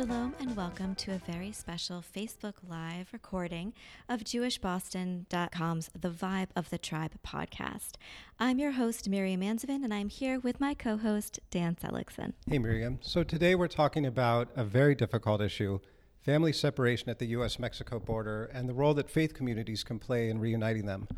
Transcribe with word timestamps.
Shalom 0.00 0.34
and 0.40 0.56
welcome 0.56 0.94
to 0.94 1.12
a 1.12 1.18
very 1.30 1.52
special 1.52 2.02
Facebook 2.02 2.54
Live 2.66 3.08
recording 3.12 3.74
of 4.08 4.20
JewishBoston.com's 4.20 5.90
The 5.92 6.08
Vibe 6.08 6.48
of 6.56 6.70
the 6.70 6.78
Tribe 6.78 7.12
podcast. 7.22 7.96
I'm 8.38 8.58
your 8.58 8.70
host, 8.70 9.10
Miriam 9.10 9.42
Anzovin, 9.42 9.84
and 9.84 9.92
I'm 9.92 10.08
here 10.08 10.40
with 10.40 10.58
my 10.58 10.72
co 10.72 10.96
host, 10.96 11.40
Dan 11.50 11.76
Seligson. 11.76 12.32
Hey, 12.46 12.58
Miriam. 12.58 12.98
So 13.02 13.22
today 13.22 13.54
we're 13.54 13.68
talking 13.68 14.06
about 14.06 14.48
a 14.56 14.64
very 14.64 14.94
difficult 14.94 15.42
issue 15.42 15.80
family 16.22 16.54
separation 16.54 17.10
at 17.10 17.18
the 17.18 17.26
U.S. 17.26 17.58
Mexico 17.58 17.98
border 17.98 18.46
and 18.54 18.70
the 18.70 18.74
role 18.74 18.94
that 18.94 19.10
faith 19.10 19.34
communities 19.34 19.84
can 19.84 19.98
play 19.98 20.30
in 20.30 20.40
reuniting 20.40 20.86
them. 20.86 21.08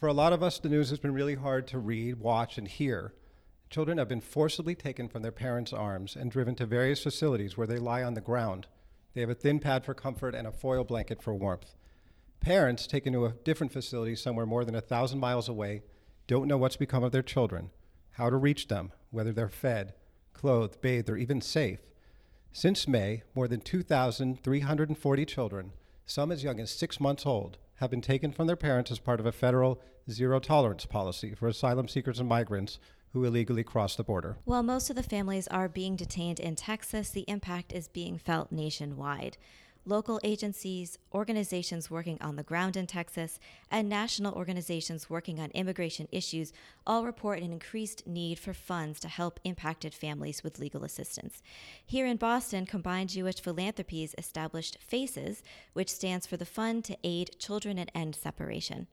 For 0.00 0.08
a 0.08 0.12
lot 0.12 0.32
of 0.32 0.42
us, 0.42 0.58
the 0.58 0.68
news 0.68 0.90
has 0.90 0.98
been 0.98 1.14
really 1.14 1.36
hard 1.36 1.68
to 1.68 1.78
read, 1.78 2.18
watch, 2.18 2.58
and 2.58 2.66
hear. 2.66 3.12
Children 3.70 3.98
have 3.98 4.08
been 4.08 4.20
forcibly 4.20 4.74
taken 4.74 5.08
from 5.08 5.22
their 5.22 5.32
parents' 5.32 5.72
arms 5.72 6.16
and 6.16 6.30
driven 6.30 6.54
to 6.54 6.66
various 6.66 7.02
facilities 7.02 7.56
where 7.56 7.66
they 7.66 7.78
lie 7.78 8.02
on 8.02 8.14
the 8.14 8.20
ground. 8.20 8.66
They 9.12 9.20
have 9.20 9.30
a 9.30 9.34
thin 9.34 9.58
pad 9.58 9.84
for 9.84 9.94
comfort 9.94 10.34
and 10.34 10.46
a 10.46 10.52
foil 10.52 10.84
blanket 10.84 11.22
for 11.22 11.34
warmth. 11.34 11.74
Parents 12.40 12.86
taken 12.86 13.12
to 13.12 13.26
a 13.26 13.34
different 13.44 13.72
facility 13.72 14.14
somewhere 14.16 14.46
more 14.46 14.64
than 14.64 14.74
a 14.74 14.80
thousand 14.80 15.18
miles 15.18 15.48
away 15.48 15.82
don't 16.26 16.48
know 16.48 16.56
what's 16.56 16.76
become 16.76 17.02
of 17.02 17.12
their 17.12 17.22
children, 17.22 17.70
how 18.12 18.30
to 18.30 18.36
reach 18.36 18.68
them, 18.68 18.92
whether 19.10 19.32
they're 19.32 19.48
fed, 19.48 19.94
clothed, 20.32 20.80
bathed, 20.80 21.10
or 21.10 21.16
even 21.16 21.40
safe. 21.40 21.80
Since 22.52 22.88
May, 22.88 23.22
more 23.34 23.48
than 23.48 23.60
2,340 23.60 25.26
children, 25.26 25.72
some 26.06 26.32
as 26.32 26.44
young 26.44 26.58
as 26.60 26.70
six 26.70 27.00
months 27.00 27.26
old, 27.26 27.58
have 27.76 27.90
been 27.90 28.00
taken 28.00 28.32
from 28.32 28.46
their 28.46 28.56
parents 28.56 28.90
as 28.90 28.98
part 28.98 29.20
of 29.20 29.26
a 29.26 29.32
federal 29.32 29.80
zero 30.10 30.40
tolerance 30.40 30.86
policy 30.86 31.34
for 31.34 31.48
asylum 31.48 31.86
seekers 31.86 32.18
and 32.18 32.28
migrants 32.28 32.78
who 33.12 33.24
illegally 33.24 33.64
crossed 33.64 33.96
the 33.96 34.04
border. 34.04 34.36
While 34.44 34.62
most 34.62 34.90
of 34.90 34.96
the 34.96 35.02
families 35.02 35.48
are 35.48 35.68
being 35.68 35.96
detained 35.96 36.40
in 36.40 36.56
Texas, 36.56 37.10
the 37.10 37.24
impact 37.28 37.72
is 37.72 37.88
being 37.88 38.18
felt 38.18 38.52
nationwide. 38.52 39.36
Local 39.84 40.20
agencies, 40.22 40.98
organizations 41.14 41.90
working 41.90 42.18
on 42.20 42.36
the 42.36 42.42
ground 42.42 42.76
in 42.76 42.86
Texas, 42.86 43.40
and 43.70 43.88
national 43.88 44.34
organizations 44.34 45.08
working 45.08 45.40
on 45.40 45.50
immigration 45.52 46.06
issues 46.12 46.52
all 46.86 47.06
report 47.06 47.40
an 47.40 47.52
increased 47.52 48.06
need 48.06 48.38
for 48.38 48.52
funds 48.52 49.00
to 49.00 49.08
help 49.08 49.40
impacted 49.44 49.94
families 49.94 50.44
with 50.44 50.58
legal 50.58 50.84
assistance. 50.84 51.42
Here 51.86 52.04
in 52.04 52.18
Boston, 52.18 52.66
Combined 52.66 53.08
Jewish 53.08 53.40
Philanthropies 53.40 54.14
established 54.18 54.76
FACES, 54.78 55.42
which 55.72 55.90
stands 55.90 56.26
for 56.26 56.36
the 56.36 56.44
Fund 56.44 56.84
to 56.84 56.98
Aid 57.02 57.38
Children 57.38 57.78
and 57.78 57.90
End 57.94 58.14
Separation. 58.14 58.88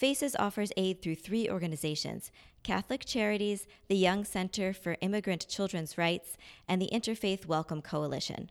FACES 0.00 0.34
offers 0.38 0.72
aid 0.78 1.02
through 1.02 1.16
three 1.16 1.46
organizations 1.50 2.32
Catholic 2.62 3.04
Charities, 3.04 3.66
the 3.88 3.96
Young 3.98 4.24
Center 4.24 4.72
for 4.72 4.96
Immigrant 5.02 5.46
Children's 5.46 5.98
Rights, 5.98 6.38
and 6.66 6.80
the 6.80 6.88
Interfaith 6.90 7.44
Welcome 7.44 7.82
Coalition. 7.82 8.50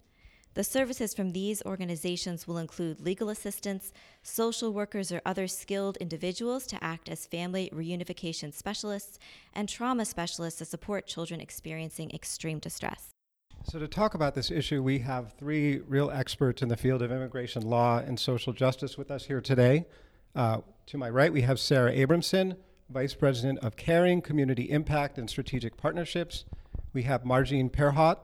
The 0.54 0.64
services 0.64 1.16
from 1.16 1.32
these 1.32 1.64
organizations 1.66 2.48
will 2.48 2.60
include 2.60 3.02
legal 3.02 3.30
assistance, 3.30 3.92
social 4.22 4.72
workers 4.72 5.12
or 5.12 5.24
other 5.26 5.48
skilled 5.48 5.98
individuals 5.98 6.68
to 6.68 6.84
act 6.84 7.10
as 7.10 7.26
family 7.26 7.72
reunification 7.74 8.54
specialists, 8.54 9.18
and 9.52 9.68
trauma 9.68 10.06
specialists 10.06 10.60
to 10.60 10.66
support 10.66 11.08
children 11.08 11.42
experiencing 11.42 12.12
extreme 12.12 12.60
distress. 12.60 13.10
So, 13.64 13.80
to 13.80 13.88
talk 13.88 14.14
about 14.14 14.36
this 14.36 14.52
issue, 14.52 14.84
we 14.84 15.00
have 15.00 15.34
three 15.34 15.80
real 15.80 16.12
experts 16.12 16.62
in 16.62 16.70
the 16.70 16.78
field 16.78 17.02
of 17.02 17.12
immigration 17.12 17.64
law 17.64 17.98
and 17.98 18.20
social 18.20 18.54
justice 18.54 19.00
with 19.00 19.10
us 19.10 19.26
here 19.26 19.42
today. 19.42 19.88
Uh, 20.36 20.60
to 20.86 20.98
my 20.98 21.10
right, 21.10 21.32
we 21.32 21.42
have 21.42 21.60
Sarah 21.60 21.94
Abramson, 21.94 22.56
Vice 22.90 23.14
President 23.14 23.60
of 23.60 23.76
Caring, 23.76 24.22
Community 24.22 24.70
Impact, 24.70 25.18
and 25.18 25.30
Strategic 25.30 25.78
Partnerships. 25.78 26.46
We 26.94 27.04
have 27.04 27.24
Marjean 27.24 27.72
Perhot, 27.72 28.18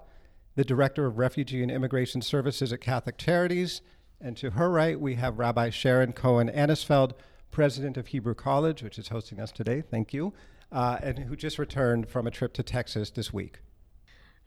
the 0.55 0.63
Director 0.63 1.05
of 1.05 1.17
Refugee 1.17 1.61
and 1.61 1.71
Immigration 1.71 2.21
Services 2.21 2.73
at 2.73 2.81
Catholic 2.81 3.17
Charities. 3.17 3.81
And 4.19 4.35
to 4.37 4.51
her 4.51 4.69
right, 4.69 4.99
we 4.99 5.15
have 5.15 5.37
Rabbi 5.37 5.69
Sharon 5.69 6.13
Cohen 6.13 6.49
Anisfeld, 6.49 7.11
President 7.51 7.97
of 7.97 8.07
Hebrew 8.07 8.33
College, 8.33 8.81
which 8.81 8.97
is 8.97 9.09
hosting 9.09 9.39
us 9.39 9.51
today. 9.51 9.81
Thank 9.81 10.13
you. 10.13 10.33
Uh, 10.71 10.97
and 11.03 11.19
who 11.19 11.35
just 11.35 11.59
returned 11.59 12.09
from 12.09 12.25
a 12.25 12.31
trip 12.31 12.53
to 12.53 12.63
Texas 12.63 13.11
this 13.11 13.31
week. 13.31 13.59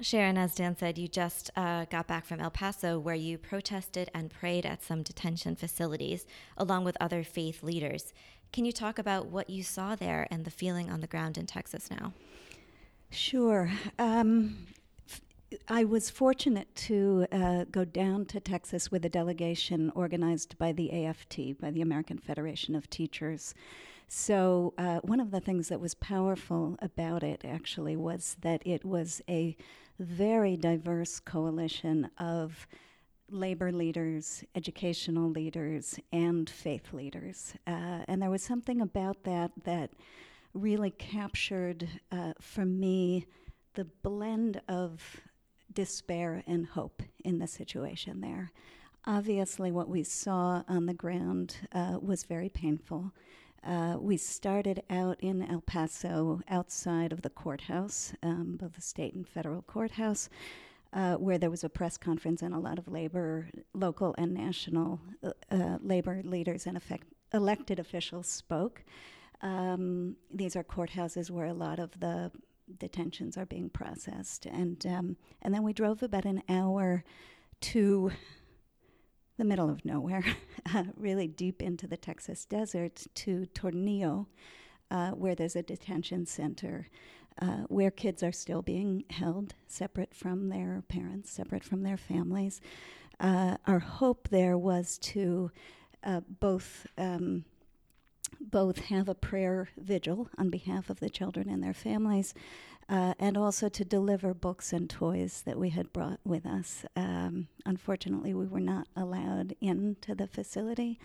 Sharon, 0.01 0.39
as 0.39 0.55
Dan 0.55 0.77
said, 0.77 0.97
you 0.97 1.09
just 1.09 1.51
uh, 1.57 1.85
got 1.87 2.07
back 2.07 2.25
from 2.25 2.41
El 2.41 2.51
Paso 2.51 3.01
where 3.01 3.17
you 3.17 3.37
protested 3.37 4.09
and 4.15 4.31
prayed 4.31 4.65
at 4.65 4.83
some 4.85 5.03
detention 5.03 5.57
facilities 5.57 6.25
along 6.57 6.85
with 6.85 6.97
other 7.01 7.25
faith 7.25 7.65
leaders. 7.65 8.13
Can 8.53 8.65
you 8.65 8.71
talk 8.71 9.01
about 9.01 9.27
what 9.27 9.51
you 9.51 9.65
saw 9.65 9.97
there 9.97 10.29
and 10.31 10.45
the 10.45 10.51
feeling 10.51 10.89
on 10.89 11.01
the 11.01 11.09
ground 11.09 11.37
in 11.37 11.47
Texas 11.47 11.91
now? 11.91 12.13
Sure. 13.11 13.73
Um, 13.99 14.69
I 15.67 15.83
was 15.85 16.11
fortunate 16.11 16.75
to 16.77 17.27
uh, 17.33 17.65
go 17.71 17.85
down 17.85 18.27
to 18.27 18.39
Texas 18.39 18.93
with 18.93 19.05
a 19.05 19.09
delegation 19.09 19.91
organized 19.97 20.57
by 20.59 20.73
the 20.73 21.07
AFT, 21.07 21.59
by 21.61 21.73
the 21.73 21.81
American 21.81 22.19
Federation 22.19 22.77
of 22.77 22.89
Teachers. 22.89 23.55
So, 24.11 24.73
uh, 24.79 25.01
one 25.01 25.21
of 25.21 25.31
the 25.31 25.41
things 25.41 25.69
that 25.69 25.81
was 25.81 25.95
powerful 25.95 26.77
about 26.81 27.23
it 27.23 27.45
actually 27.45 27.97
was 27.97 28.37
that 28.41 28.67
it 28.67 28.85
was 28.85 29.21
a 29.29 29.57
very 29.99 30.57
diverse 30.57 31.21
coalition 31.21 32.11
of 32.19 32.67
labor 33.31 33.71
leaders, 33.73 34.43
educational 34.55 35.31
leaders, 35.31 35.99
and 36.13 36.49
faith 36.49 36.93
leaders. 36.93 37.55
Uh, 37.67 38.01
and 38.09 38.23
there 38.23 38.31
was 38.31 38.43
something 38.43 38.81
about 38.81 39.23
that 39.25 39.51
that 39.65 39.91
really 40.55 40.91
captured, 40.91 41.89
uh, 42.11 42.33
for 42.41 42.65
me, 42.65 43.27
the 43.75 43.85
blend 44.03 44.61
of 44.69 45.21
despair 45.73 46.43
and 46.47 46.67
hope 46.67 47.03
in 47.25 47.39
the 47.39 47.47
situation 47.47 48.21
there. 48.21 48.51
Obviously, 49.07 49.71
what 49.71 49.89
we 49.89 50.03
saw 50.03 50.63
on 50.69 50.87
the 50.87 50.95
ground 50.95 51.57
uh, 51.73 51.99
was 52.01 52.25
very 52.25 52.49
painful. 52.49 53.13
Uh, 53.65 53.97
we 53.99 54.17
started 54.17 54.83
out 54.89 55.19
in 55.21 55.43
El 55.43 55.61
Paso, 55.61 56.41
outside 56.49 57.13
of 57.13 57.23
the 57.23 57.31
courthouse, 57.31 58.13
um, 58.23 58.57
both 58.61 58.75
the 58.75 58.81
state 58.81 59.15
and 59.15 59.27
federal 59.27 59.63
courthouse, 59.63 60.29
uh, 60.93 61.15
where 61.15 61.39
there 61.39 61.51
was 61.51 61.65
a 61.65 61.69
press 61.69 61.97
conference 61.97 62.41
and 62.41 62.55
a 62.55 62.59
lot 62.59 62.79
of 62.79 62.89
labor, 62.89 63.49
local 63.75 64.15
and 64.17 64.33
national 64.33 65.01
uh, 65.23 65.33
uh 65.51 65.79
labor 65.83 66.23
leaders 66.25 66.67
and 66.67 66.77
effect, 66.77 67.07
elected 67.35 67.79
officials 67.79 68.27
spoke. 68.27 68.85
Um, 69.43 70.17
these 70.33 70.57
are 70.57 70.65
courthouses 70.65 71.31
where 71.31 71.47
a 71.47 71.55
lot 71.55 71.79
of 71.79 71.99
the 72.01 72.31
detentions 72.79 73.37
are 73.37 73.47
being 73.47 73.71
processed, 73.71 74.47
and 74.47 74.85
um, 74.87 75.17
and 75.43 75.55
then 75.55 75.63
we 75.63 75.73
drove 75.73 76.03
about 76.03 76.25
an 76.25 76.43
hour 76.49 77.05
to 77.61 78.13
the 79.39 79.45
middle 79.45 79.71
of 79.71 79.85
nowhere, 79.85 80.25
uh, 80.75 80.85
really 80.97 81.29
deep 81.29 81.63
into 81.63 81.87
the 81.87 81.97
Texas 81.97 82.45
desert, 82.45 83.07
to 83.15 83.47
Tornillo, 83.55 84.27
uh, 84.91 85.11
where 85.13 85.35
there's 85.35 85.57
a 85.57 85.63
detention 85.63 86.27
center 86.27 86.89
uh, 87.41 87.63
where 87.69 87.91
kids 87.91 88.23
are 88.23 88.33
still 88.33 88.63
being 88.63 89.05
held 89.11 89.55
separate 89.69 90.13
from 90.13 90.49
their 90.49 90.83
parents, 90.89 91.31
separate 91.31 91.63
from 91.63 91.85
their 91.85 91.97
families. 91.97 92.61
Uh, 93.21 93.57
our 93.67 93.79
hope 93.79 94.29
there 94.29 94.59
was 94.59 94.99
to 94.99 95.51
uh, 96.05 96.21
both. 96.41 96.87
Um, 96.99 97.45
both 98.41 98.79
have 98.85 99.09
a 99.09 99.15
prayer 99.15 99.71
vigil 99.79 100.29
on 100.37 100.51
behalf 100.51 100.91
of 100.91 101.01
the 101.01 101.09
children 101.09 101.49
and 101.49 101.63
their 101.63 101.75
families, 101.75 102.35
uh, 102.89 103.15
and 103.19 103.37
also 103.37 103.69
to 103.69 103.85
deliver 103.85 104.33
books 104.33 104.73
and 104.73 104.89
toys 104.89 105.43
that 105.45 105.59
we 105.59 105.71
had 105.71 105.93
brought 105.93 106.21
with 106.25 106.47
us. 106.47 106.85
Um, 106.97 107.49
unfortunately, 107.67 108.33
we 108.33 108.47
were 108.47 108.61
not 108.61 108.89
allowed 108.97 109.55
into 109.61 110.15
the 110.15 110.27
facility, 110.27 110.99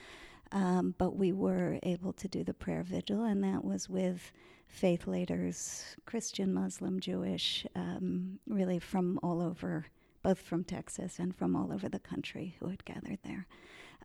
um, 0.51 0.95
but 0.97 1.15
we 1.15 1.31
were 1.31 1.80
able 1.83 2.13
to 2.13 2.27
do 2.27 2.44
the 2.44 2.53
prayer 2.53 2.83
vigil, 2.83 3.24
and 3.24 3.44
that 3.44 3.65
was 3.65 3.89
with 3.89 4.31
faith 4.68 5.07
leaders, 5.07 5.95
Christian, 6.06 6.53
Muslim, 6.53 7.00
Jewish, 7.00 7.65
um, 7.75 8.39
really 8.47 8.80
from 8.80 9.19
all 9.21 9.41
over, 9.41 9.85
both 10.21 10.39
from 10.39 10.63
Texas 10.63 11.19
and 11.19 11.35
from 11.35 11.56
all 11.56 11.71
over 11.74 11.89
the 11.89 12.00
country 12.00 12.56
who 12.59 12.69
had 12.69 12.85
gathered 12.85 13.19
there. 13.24 13.45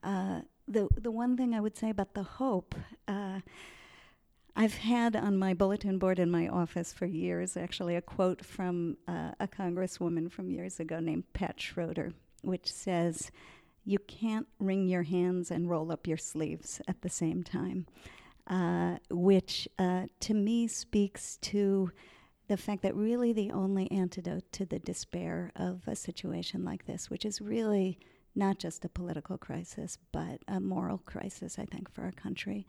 Uh, 0.03 0.41
the 0.67 0.89
the 0.97 1.11
one 1.11 1.37
thing 1.37 1.55
I 1.55 1.61
would 1.61 1.77
say 1.77 1.91
about 1.91 2.15
the 2.15 2.23
hope. 2.23 2.75
Uh, 3.07 3.41
I've 4.57 4.75
had 4.75 5.15
on 5.15 5.39
my 5.39 5.55
bulletin 5.55 5.99
board 5.99 6.19
in 6.19 6.31
my 6.31 6.49
office 6.49 6.93
for 6.93 7.07
years 7.07 7.57
actually 7.57 7.95
a 7.95 8.03
quote 8.03 8.45
from 8.45 8.97
uh, 9.07 9.33
a 9.39 9.47
congresswoman 9.47 10.31
from 10.31 10.51
years 10.51 10.81
ago 10.81 10.99
named 11.01 11.33
Pat 11.33 11.61
Schroeder, 11.61 12.13
which 12.43 12.73
says, 12.73 13.31
You 13.85 13.99
can't 14.01 14.49
wring 14.59 14.89
your 14.89 15.05
hands 15.05 15.51
and 15.51 15.71
roll 15.71 15.93
up 15.93 16.07
your 16.07 16.17
sleeves 16.17 16.81
at 16.89 17.03
the 17.03 17.09
same 17.09 17.45
time, 17.45 17.87
uh, 18.49 18.97
which 19.11 19.69
uh, 19.79 20.07
to 20.21 20.35
me 20.35 20.67
speaks 20.67 21.37
to 21.39 21.93
the 22.49 22.57
fact 22.57 22.83
that 22.83 22.97
really 22.97 23.33
the 23.33 23.51
only 23.51 23.91
antidote 23.93 24.51
to 24.53 24.65
the 24.65 24.79
despair 24.79 25.53
of 25.55 25.83
a 25.87 25.95
situation 25.95 26.65
like 26.65 26.87
this, 26.87 27.11
which 27.11 27.25
is 27.25 27.41
really 27.41 27.99
not 28.35 28.59
just 28.59 28.85
a 28.85 28.89
political 28.89 29.37
crisis, 29.37 29.99
but 30.13 30.41
a 30.49 30.59
moral 30.59 30.99
crisis, 30.99 31.59
I 31.59 31.67
think, 31.67 31.93
for 31.93 32.03
our 32.03 32.13
country. 32.13 32.67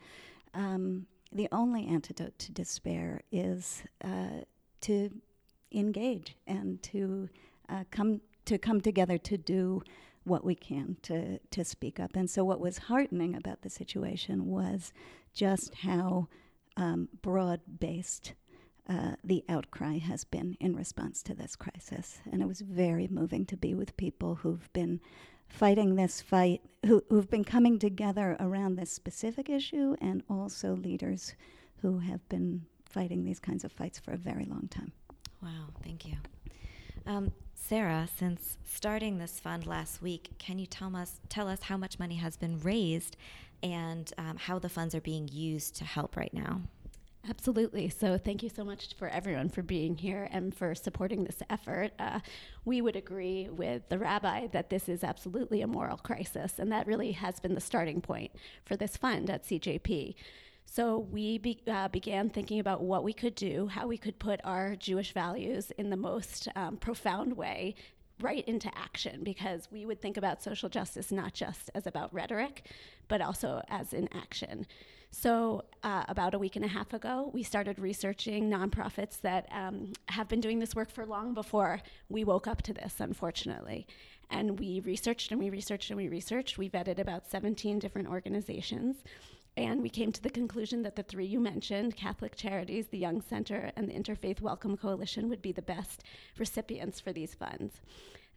Um, 0.54 1.06
the 1.32 1.48
only 1.52 1.88
antidote 1.88 2.38
to 2.40 2.52
despair 2.52 3.22
is 3.32 3.84
uh, 4.04 4.42
to 4.82 5.10
engage 5.72 6.36
and 6.48 6.82
to 6.84 7.30
uh, 7.70 7.84
come 7.92 8.22
to 8.46 8.58
come 8.58 8.82
together 8.82 9.18
to 9.18 9.38
do 9.38 9.84
what 10.24 10.44
we 10.44 10.56
can 10.56 10.98
to, 11.02 11.40
to 11.52 11.64
speak 11.64 12.00
up. 12.00 12.16
And 12.16 12.30
so, 12.30 12.44
what 12.44 12.60
was 12.60 12.78
heartening 12.78 13.36
about 13.36 13.62
the 13.62 13.70
situation 13.70 14.48
was 14.48 14.94
just 15.34 15.74
how 15.76 16.28
um, 16.78 17.10
broad 17.22 17.62
based 17.80 18.34
uh, 18.88 19.14
the 19.24 19.44
outcry 19.50 19.98
has 19.98 20.24
been 20.24 20.58
in 20.60 20.76
response 20.76 21.22
to 21.24 21.36
this 21.36 21.56
crisis. 21.56 22.20
And 22.32 22.42
it 22.42 22.48
was 22.48 22.62
very 22.62 23.08
moving 23.08 23.46
to 23.48 23.58
be 23.58 23.76
with 23.76 23.98
people 23.98 24.36
who've 24.36 24.72
been 24.74 25.00
fighting 25.50 25.96
this 25.96 26.22
fight, 26.22 26.62
who, 26.86 27.04
who've 27.10 27.30
been 27.30 27.44
coming 27.44 27.80
together 27.80 28.38
around 28.40 28.76
this 28.76 28.92
specific 28.92 29.50
issue, 29.50 29.96
and 30.00 30.24
also 30.30 30.76
leaders 30.76 31.34
who 31.82 32.00
have 32.00 32.28
been 32.30 32.66
fighting 32.86 33.24
these 33.24 33.40
kinds 33.40 33.64
of 33.64 33.72
fights 33.72 34.00
for 34.00 34.12
a 34.12 34.18
very 34.18 34.46
long 34.46 34.68
time. 34.70 34.92
Wow, 35.42 35.68
thank 35.84 36.06
you. 36.06 36.16
Um, 37.06 37.32
Sarah, 37.56 38.08
since 38.18 38.58
starting 38.64 39.18
this 39.18 39.40
fund 39.40 39.66
last 39.68 40.02
week, 40.02 40.32
can 40.38 40.60
you 40.60 40.66
tell 40.66 40.96
us 40.96 41.20
tell 41.30 41.48
us 41.48 41.64
how 41.64 41.78
much 41.78 42.00
money 42.00 42.16
has 42.16 42.38
been 42.38 42.60
raised 42.60 43.18
and 43.62 44.12
um, 44.18 44.38
how 44.38 44.60
the 44.60 44.70
funds 44.70 44.96
are 44.96 45.02
being 45.02 45.28
used 45.28 45.76
to 45.76 45.84
help 45.84 46.16
right 46.16 46.34
now? 46.34 46.62
Absolutely. 47.28 47.90
So, 47.90 48.18
thank 48.18 48.44
you 48.44 48.50
so 48.50 48.64
much 48.64 48.96
for 48.96 49.10
everyone 49.10 49.50
for 49.50 49.62
being 49.62 49.98
here 49.98 50.30
and 50.32 50.56
for 50.56 50.74
supporting 50.74 51.26
this 51.26 51.44
effort. 51.50 51.92
Uh, 52.00 52.22
we 52.64 52.82
would 52.82 52.96
agree 52.96 53.50
with 53.50 53.90
the 53.90 54.00
rabbi 54.00 54.48
that 54.48 54.70
this 54.70 54.88
is 54.88 55.04
absolutely 55.04 55.62
a 55.62 55.68
moral 55.68 55.98
crisis, 55.98 56.60
and 56.60 56.72
that 56.72 56.88
really 56.88 57.12
has 57.12 57.40
been 57.40 57.56
the 57.56 57.62
starting 57.62 58.00
point 58.00 58.32
for 58.64 58.78
this 58.78 58.96
fund 58.96 59.30
at 59.30 59.44
CJP. 59.44 60.16
So 60.66 61.00
we 61.12 61.40
be, 61.40 61.60
uh, 61.68 61.90
began 61.90 62.30
thinking 62.30 62.60
about 62.60 62.84
what 62.84 63.04
we 63.04 63.12
could 63.12 63.36
do, 63.36 63.68
how 63.68 63.88
we 63.88 63.98
could 63.98 64.18
put 64.20 64.40
our 64.44 64.76
Jewish 64.76 65.14
values 65.14 65.72
in 65.78 65.90
the 65.90 65.98
most 65.98 66.48
um, 66.56 66.78
profound 66.78 67.36
way 67.36 67.76
right 68.22 68.48
into 68.48 68.70
action 68.78 69.24
because 69.24 69.68
we 69.72 69.86
would 69.86 70.02
think 70.02 70.18
about 70.18 70.44
social 70.44 70.70
justice 70.70 71.12
not 71.12 71.34
just 71.34 71.72
as 71.74 71.88
about 71.88 72.14
rhetoric, 72.14 72.66
but 73.08 73.22
also 73.22 73.62
as 73.68 73.94
in 73.94 74.08
action. 74.14 74.66
So, 75.12 75.66
uh, 75.84 76.04
about 76.08 76.34
a 76.34 76.40
week 76.40 76.56
and 76.56 76.64
a 76.64 76.68
half 76.68 76.94
ago, 76.94 77.32
we 77.34 77.42
started 77.42 77.80
researching 77.80 78.50
nonprofits 78.50 79.22
that 79.22 79.48
um, 79.52 79.94
have 80.08 80.28
been 80.28 80.40
doing 80.40 80.60
this 80.60 80.76
work 80.76 80.92
for 80.92 81.06
long 81.06 81.34
before 81.34 81.82
we 82.10 82.24
woke 82.24 82.48
up 82.48 82.62
to 82.64 82.74
this, 82.74 83.00
unfortunately. 83.00 83.88
And 84.30 84.60
we 84.60 84.82
researched 84.82 85.32
and 85.32 85.40
we 85.40 85.50
researched 85.50 85.90
and 85.90 85.98
we 85.98 86.08
researched. 86.08 86.58
We 86.58 86.70
vetted 86.70 87.00
about 87.00 87.28
17 87.28 87.80
different 87.80 88.08
organizations. 88.08 88.98
And 89.58 89.82
we 89.82 89.90
came 89.90 90.12
to 90.12 90.22
the 90.22 90.30
conclusion 90.30 90.84
that 90.84 90.96
the 90.96 91.04
three 91.04 91.26
you 91.26 91.40
mentioned 91.40 91.96
Catholic 91.96 92.36
Charities, 92.36 92.88
the 92.88 93.00
Young 93.00 93.22
Center, 93.22 93.72
and 93.76 93.90
the 93.90 93.94
Interfaith 93.94 94.42
Welcome 94.42 94.78
Coalition 94.78 95.28
would 95.28 95.42
be 95.42 95.52
the 95.52 95.62
best 95.62 96.04
recipients 96.38 97.00
for 97.00 97.12
these 97.12 97.34
funds. 97.34 97.82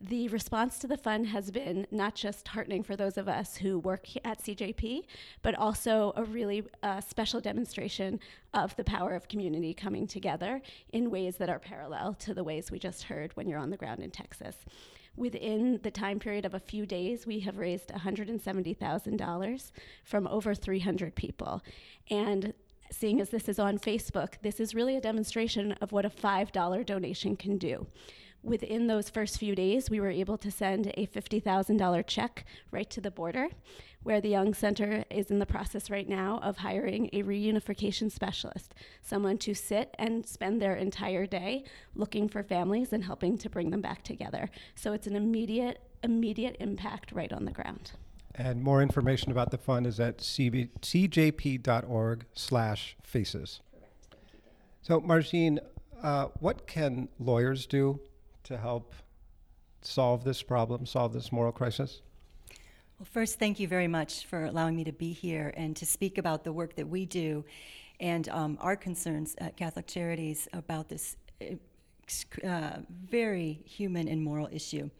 The 0.05 0.27
response 0.31 0.81
to 0.81 0.89
the 0.89 0.97
fund 0.97 1.29
has 1.29 1.53
been 1.53 1.87
not 1.93 2.17
just 2.17 2.49
heartening 2.49 2.83
for 2.83 2.97
those 2.97 3.17
of 3.17 3.29
us 3.29 3.57
who 3.57 3.79
work 3.79 4.09
at 4.25 4.43
CJP, 4.43 5.03
but 5.43 5.55
also 5.55 6.13
a 6.17 6.25
really 6.25 6.65
uh, 6.83 7.01
special 7.01 7.41
demonstration 7.41 8.19
of 8.53 8.75
the 8.75 8.83
power 8.83 9.15
of 9.15 9.29
community 9.29 9.73
coming 9.73 10.09
together 10.09 10.61
in 10.93 11.13
ways 11.13 11.37
that 11.37 11.49
are 11.49 11.61
parallel 11.61 12.15
to 12.15 12.35
the 12.35 12.43
ways 12.43 12.69
we 12.69 12.81
just 12.81 13.05
heard 13.05 13.31
when 13.37 13.49
you're 13.49 13.61
on 13.61 13.71
the 13.71 13.77
ground 13.77 14.01
in 14.01 14.11
Texas. 14.11 14.57
Within 15.15 15.79
the 15.85 15.91
time 15.93 16.19
period 16.19 16.45
of 16.45 16.55
a 16.55 16.59
few 16.59 16.85
days, 16.85 17.25
we 17.25 17.39
have 17.41 17.59
raised 17.59 17.91
$170,000 17.91 19.73
from 20.03 20.27
over 20.27 20.53
300 20.53 21.15
people. 21.15 21.63
And 22.11 22.55
seeing 22.91 23.21
as 23.21 23.29
this 23.29 23.49
is 23.49 23.61
on 23.61 23.79
Facebook, 23.79 24.35
this 24.43 24.59
is 24.59 24.75
really 24.75 24.97
a 24.97 25.01
demonstration 25.01 25.73
of 25.81 25.93
what 25.93 26.05
a 26.05 26.11
$5 26.11 26.85
donation 26.85 27.37
can 27.37 27.57
do. 27.57 27.87
Within 28.43 28.89
those 28.89 29.09
first 29.09 29.39
few 29.39 29.55
days, 29.55 29.89
we 29.89 30.01
were 30.01 30.11
able 30.11 30.37
to 30.39 30.51
send 30.51 30.89
a 30.97 31.07
$50,000 31.07 32.07
check 32.09 32.45
right 32.73 32.91
to 32.91 33.01
the 33.01 33.11
border, 33.11 33.49
where 34.03 34.21
the 34.21 34.31
Young 34.31 34.53
Center 34.53 35.05
is 35.11 35.31
in 35.31 35.39
the 35.39 35.47
process 35.47 35.91
right 35.91 36.09
now 36.09 36.41
of 36.43 36.57
hiring 36.57 37.09
a 37.13 37.23
reunification 37.23 38.11
specialist, 38.11 38.75
someone 39.01 39.39
to 39.39 39.55
sit 39.55 39.95
and 39.97 40.27
spend 40.27 40.61
their 40.61 40.75
entire 40.75 41.25
day 41.25 41.63
looking 41.95 42.29
for 42.29 42.43
families 42.43 42.93
and 42.93 43.05
helping 43.05 43.39
to 43.39 43.49
bring 43.49 43.71
them 43.71 43.81
back 43.81 44.03
together. 44.03 44.51
So 44.75 44.93
it's 44.93 45.07
an 45.07 45.15
immediate, 45.15 45.81
immediate 46.03 46.57
impact 46.59 47.13
right 47.13 47.33
on 47.33 47.45
the 47.45 47.53
ground. 47.53 47.93
And 48.35 48.61
more 48.61 48.83
information 48.83 49.31
about 49.31 49.53
the 49.53 49.59
fund 49.59 49.87
is 49.87 50.01
at 50.01 50.19
cb, 50.19 50.71
cjp.org 50.81 52.25
slash 52.35 52.97
faces. 53.05 53.61
So, 54.81 55.01
Marjean, 55.01 55.61
uh, 56.03 56.29
what 56.41 56.67
can 56.67 57.09
lawyers 57.21 57.67
do 57.67 58.01
to 58.45 58.57
help 58.57 58.95
solve 59.83 60.25
this 60.25 60.43
problem, 60.43 60.87
solve 60.87 61.13
this 61.13 61.33
moral 61.33 61.53
crisis? 61.53 62.03
Well, 62.99 63.09
first, 63.11 63.39
thank 63.39 63.59
you 63.59 63.67
very 63.69 63.89
much 63.89 64.27
for 64.27 64.45
allowing 64.45 64.77
me 64.77 64.85
to 64.85 64.93
be 64.93 65.13
here 65.13 65.53
and 65.57 65.75
to 65.77 65.87
speak 65.87 66.19
about 66.19 66.45
the 66.45 66.53
work 66.53 66.77
that 66.77 66.89
we 66.89 67.05
do 67.07 67.45
and 68.01 68.29
um, 68.29 68.59
our 68.61 68.77
concerns 68.77 69.35
at 69.39 69.57
Catholic 69.57 69.87
Charities 69.87 70.49
about 70.53 70.89
this 70.89 71.17
uh, 72.45 72.79
very 73.09 73.61
human 73.65 74.09
and 74.09 74.23
moral 74.23 74.49
issue. 74.53 74.91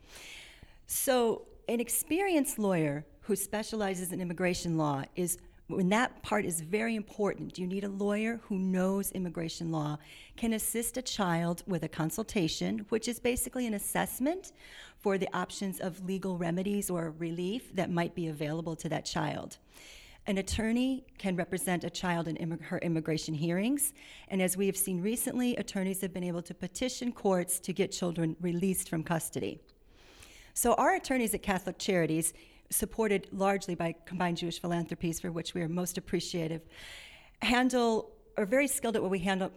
So, 0.87 1.47
an 1.69 1.81
experienced 1.81 2.59
lawyer 2.59 3.05
who 3.23 3.37
specializes 3.37 4.13
in 4.13 4.21
immigration 4.21 4.77
law 4.77 5.05
is 5.17 5.39
when 5.69 5.89
that 5.91 6.23
part 6.23 6.45
is 6.45 6.61
very 6.61 6.97
important. 6.97 7.59
You 7.59 7.67
need 7.67 7.85
a 7.85 7.89
lawyer 7.89 8.41
who 8.45 8.59
knows 8.59 9.11
immigration 9.13 9.71
law, 9.71 9.99
can 10.37 10.53
assist 10.53 10.97
a 10.97 11.03
child 11.03 11.63
with 11.67 11.83
a 11.83 11.89
consultation, 11.89 12.87
which 12.89 13.09
is 13.09 13.19
basically 13.19 13.67
an 13.67 13.75
assessment 13.75 14.53
for 14.99 15.19
the 15.19 15.29
options 15.37 15.81
of 15.81 16.05
legal 16.05 16.37
remedies 16.37 16.91
or 16.91 17.15
relief 17.19 17.75
that 17.75 17.91
might 17.91 18.15
be 18.15 18.29
available 18.29 18.77
to 18.77 18.89
that 18.89 19.05
child. 19.05 19.59
An 20.27 20.39
attorney 20.39 21.05
can 21.19 21.35
represent 21.35 21.83
a 21.83 21.91
child 21.91 22.29
in 22.29 22.37
immig- 22.37 22.63
her 22.63 22.79
immigration 22.79 23.35
hearings, 23.35 23.93
and 24.29 24.41
as 24.41 24.57
we 24.57 24.67
have 24.67 24.77
seen 24.77 25.01
recently, 25.01 25.57
attorneys 25.57 26.01
have 26.01 26.13
been 26.13 26.23
able 26.23 26.43
to 26.43 26.55
petition 26.55 27.11
courts 27.11 27.59
to 27.59 27.73
get 27.73 27.91
children 27.91 28.37
released 28.41 28.89
from 28.89 29.03
custody. 29.03 29.61
So, 30.55 30.75
our 30.75 30.95
attorneys 30.95 31.35
at 31.35 31.43
Catholic 31.43 31.79
Charities 31.79 32.35
supported 32.73 33.29
largely 33.33 33.75
by 33.75 33.95
Combined 34.07 34.39
Jewish 34.39 34.61
Philanthropies, 34.61 35.21
for 35.21 35.31
which 35.31 35.55
we 35.55 35.63
are 35.63 35.69
most 35.69 35.99
appreciative, 35.99 36.63
handle 37.41 38.13
are 38.37 38.47
very 38.47 38.67
skilled 38.67 38.97
at 38.97 39.03
what 39.03 39.11
we 39.11 39.19
handle 39.19 39.51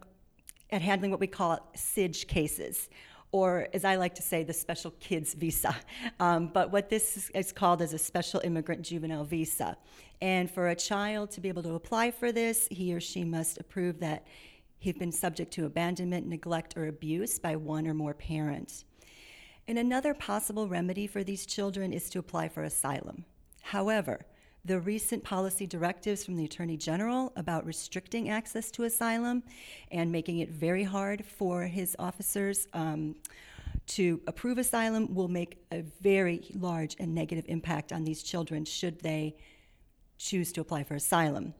at 0.71 0.81
handling 0.81 1.11
what 1.11 1.19
we 1.19 1.27
call 1.27 1.59
SIJ 1.75 2.27
cases, 2.27 2.89
or 3.31 3.67
as 3.73 3.85
I 3.85 3.97
like 3.97 4.15
to 4.15 4.21
say, 4.21 4.43
the 4.43 4.53
special 4.53 4.91
kids 4.99 5.33
visa. 5.33 5.75
Um, 6.19 6.47
but 6.47 6.71
what 6.71 6.89
this 6.89 7.29
is 7.35 7.51
called 7.51 7.81
is 7.81 7.93
a 7.93 7.97
special 7.97 8.41
immigrant 8.43 8.81
juvenile 8.81 9.23
visa. 9.23 9.77
And 10.21 10.49
for 10.49 10.69
a 10.69 10.75
child 10.75 11.31
to 11.31 11.41
be 11.41 11.49
able 11.49 11.63
to 11.63 11.73
apply 11.75 12.11
for 12.11 12.31
this, 12.31 12.67
he 12.71 12.93
or 12.93 12.99
she 12.99 13.23
must 13.23 13.59
approve 13.59 13.99
that 13.99 14.25
he's 14.79 14.95
been 14.95 15.11
subject 15.11 15.51
to 15.53 15.65
abandonment, 15.65 16.27
neglect, 16.27 16.75
or 16.77 16.87
abuse 16.87 17.37
by 17.37 17.55
one 17.55 17.87
or 17.87 17.93
more 17.93 18.13
parents. 18.13 18.85
And 19.67 19.79
another 19.79 20.13
possible 20.13 20.67
remedy 20.67 21.07
for 21.07 21.23
these 21.23 21.45
children 21.45 21.91
is 21.91 22.09
to 22.11 22.19
apply 22.19 22.49
for 22.49 22.63
asylum. 22.63 23.25
However, 23.61 24.25
the 24.63 24.79
recent 24.79 25.23
policy 25.23 25.67
directives 25.67 26.23
from 26.23 26.35
the 26.35 26.45
Attorney 26.45 26.77
General 26.77 27.31
about 27.35 27.65
restricting 27.65 28.29
access 28.29 28.71
to 28.71 28.83
asylum 28.83 29.43
and 29.91 30.11
making 30.11 30.39
it 30.39 30.49
very 30.49 30.83
hard 30.83 31.23
for 31.25 31.63
his 31.63 31.95
officers 31.99 32.67
um, 32.73 33.15
to 33.87 34.21
approve 34.27 34.57
asylum 34.57 35.13
will 35.13 35.27
make 35.27 35.63
a 35.71 35.83
very 36.01 36.47
large 36.55 36.95
and 36.99 37.13
negative 37.13 37.45
impact 37.47 37.93
on 37.93 38.03
these 38.03 38.23
children 38.23 38.65
should 38.65 38.99
they 39.01 39.35
choose 40.17 40.51
to 40.51 40.61
apply 40.61 40.83
for 40.83 40.95
asylum. 40.95 41.53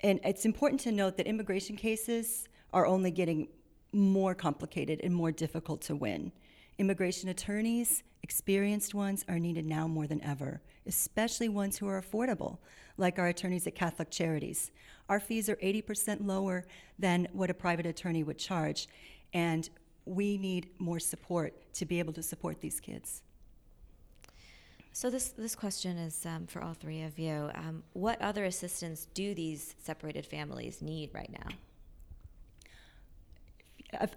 And 0.00 0.20
it's 0.24 0.44
important 0.44 0.80
to 0.82 0.92
note 0.92 1.16
that 1.16 1.26
immigration 1.26 1.76
cases 1.76 2.48
are 2.72 2.86
only 2.86 3.10
getting 3.10 3.48
more 3.92 4.34
complicated 4.34 5.00
and 5.02 5.14
more 5.14 5.32
difficult 5.32 5.80
to 5.82 5.96
win. 5.96 6.30
Immigration 6.78 7.30
attorneys, 7.30 8.02
experienced 8.22 8.94
ones, 8.94 9.24
are 9.28 9.38
needed 9.38 9.64
now 9.64 9.88
more 9.88 10.06
than 10.06 10.22
ever, 10.22 10.60
especially 10.86 11.48
ones 11.48 11.78
who 11.78 11.88
are 11.88 12.00
affordable, 12.00 12.58
like 12.98 13.18
our 13.18 13.28
attorneys 13.28 13.66
at 13.66 13.74
Catholic 13.74 14.10
Charities. 14.10 14.70
Our 15.08 15.18
fees 15.18 15.48
are 15.48 15.56
80% 15.56 16.26
lower 16.26 16.66
than 16.98 17.28
what 17.32 17.48
a 17.48 17.54
private 17.54 17.86
attorney 17.86 18.22
would 18.22 18.38
charge, 18.38 18.88
and 19.32 19.68
we 20.04 20.36
need 20.36 20.68
more 20.78 21.00
support 21.00 21.54
to 21.74 21.86
be 21.86 21.98
able 21.98 22.12
to 22.12 22.22
support 22.22 22.60
these 22.60 22.78
kids. 22.78 23.22
So 24.92 25.10
this 25.10 25.28
this 25.28 25.54
question 25.54 25.98
is 25.98 26.24
um, 26.24 26.46
for 26.46 26.62
all 26.62 26.72
three 26.72 27.02
of 27.02 27.18
you. 27.18 27.50
Um, 27.54 27.82
what 27.92 28.20
other 28.22 28.44
assistance 28.44 29.08
do 29.12 29.34
these 29.34 29.74
separated 29.78 30.24
families 30.24 30.80
need 30.80 31.10
right 31.12 31.30
now? 31.30 31.54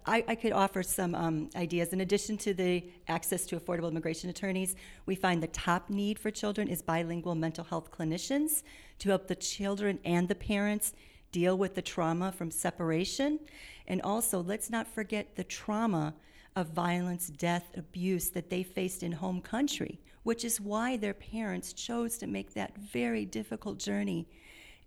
I, 0.05 0.23
I, 0.27 0.35
could 0.35 0.51
offer 0.51 0.83
some 0.83 1.15
um, 1.15 1.49
ideas. 1.55 1.93
In 1.93 2.01
addition 2.01 2.37
to 2.39 2.53
the 2.53 2.83
access 3.07 3.45
to 3.47 3.59
affordable 3.59 3.89
immigration 3.89 4.29
attorneys, 4.29 4.75
we 5.05 5.15
find 5.15 5.41
the 5.41 5.47
top 5.47 5.89
need 5.89 6.19
for 6.19 6.31
children 6.31 6.67
is 6.67 6.81
bilingual 6.81 7.35
mental 7.35 7.63
health 7.63 7.91
clinicians 7.91 8.63
to 8.99 9.09
help 9.09 9.27
the 9.27 9.35
children 9.35 9.99
and 10.05 10.27
the 10.27 10.35
parents 10.35 10.93
deal 11.31 11.57
with 11.57 11.75
the 11.75 11.81
trauma 11.81 12.31
from 12.31 12.51
separation. 12.51 13.39
And 13.87 14.01
also, 14.01 14.41
let's 14.41 14.69
not 14.69 14.87
forget 14.87 15.35
the 15.35 15.43
trauma 15.43 16.13
of 16.55 16.69
violence, 16.69 17.27
death, 17.29 17.65
abuse 17.77 18.29
that 18.29 18.49
they 18.49 18.63
faced 18.63 19.03
in 19.03 19.11
home 19.11 19.41
country, 19.41 19.99
which 20.23 20.43
is 20.43 20.59
why 20.59 20.97
their 20.97 21.13
parents 21.13 21.73
chose 21.73 22.17
to 22.17 22.27
make 22.27 22.53
that 22.53 22.77
very 22.77 23.25
difficult 23.25 23.77
journey 23.77 24.27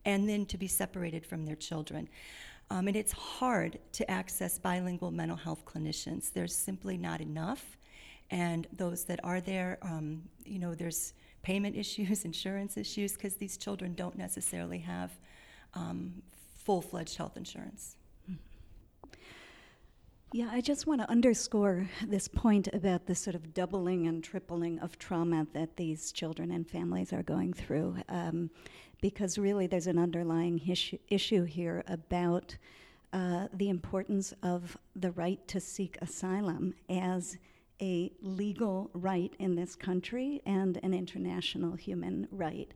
and 0.05 0.29
then 0.29 0.45
to 0.47 0.59
be 0.59 0.67
separated 0.67 1.25
from 1.25 1.45
their 1.45 1.57
children. 1.57 2.09
Um, 2.73 2.89
and 2.89 2.97
it's 2.97 3.13
hard 3.13 3.79
to 3.93 4.11
access 4.11 4.59
bilingual 4.59 5.11
mental 5.11 5.37
health 5.37 5.63
clinicians. 5.67 6.33
There's 6.33 6.57
simply 6.57 6.97
not 6.97 7.21
enough. 7.21 7.77
And 8.31 8.67
those 8.73 9.05
that 9.05 9.21
are 9.23 9.43
there, 9.43 9.77
um, 9.83 10.23
you 10.47 10.59
know, 10.59 10.75
there's 10.75 11.13
payment 11.43 11.77
issues, 11.83 12.25
insurance 12.25 12.79
issues, 12.79 13.13
because 13.13 13.35
these 13.35 13.59
children 13.59 13.93
don't 13.93 14.17
necessarily 14.17 14.79
have 14.79 15.11
um, 15.75 16.15
full 16.65 16.81
fledged 16.81 17.19
health 17.19 17.37
insurance. 17.37 17.97
Yeah, 20.35 20.49
I 20.51 20.63
just 20.63 20.87
want 20.87 21.03
to 21.03 21.11
underscore 21.11 21.87
this 22.07 22.27
point 22.27 22.67
about 22.73 23.05
the 23.05 23.15
sort 23.15 23.37
of 23.37 23.53
doubling 23.53 24.07
and 24.07 24.25
tripling 24.25 24.79
of 24.79 24.99
trauma 24.99 25.47
that 25.53 25.77
these 25.77 26.11
children 26.11 26.51
and 26.53 26.67
families 26.67 27.13
are 27.13 27.23
going 27.23 27.53
through, 27.53 27.99
um, 28.09 28.49
because 29.03 29.37
really 29.37 29.67
there's 29.67 29.89
an 29.89 29.99
underlying 29.99 30.59
issue, 30.67 30.97
issue 31.09 31.45
here 31.45 31.85
about 31.87 32.57
uh, 33.13 33.49
the 33.53 33.69
importance 33.69 34.33
of 34.43 34.75
the 34.97 35.11
right 35.11 35.47
to 35.49 35.61
seek 35.61 35.99
asylum 36.01 36.73
as 36.89 37.37
a 37.83 38.11
legal 38.23 38.91
right 38.95 39.35
in 39.39 39.55
this 39.55 39.77
country 39.77 40.41
and 40.47 40.81
an 40.83 40.95
international 40.95 41.75
human 41.75 42.27
right. 42.31 42.73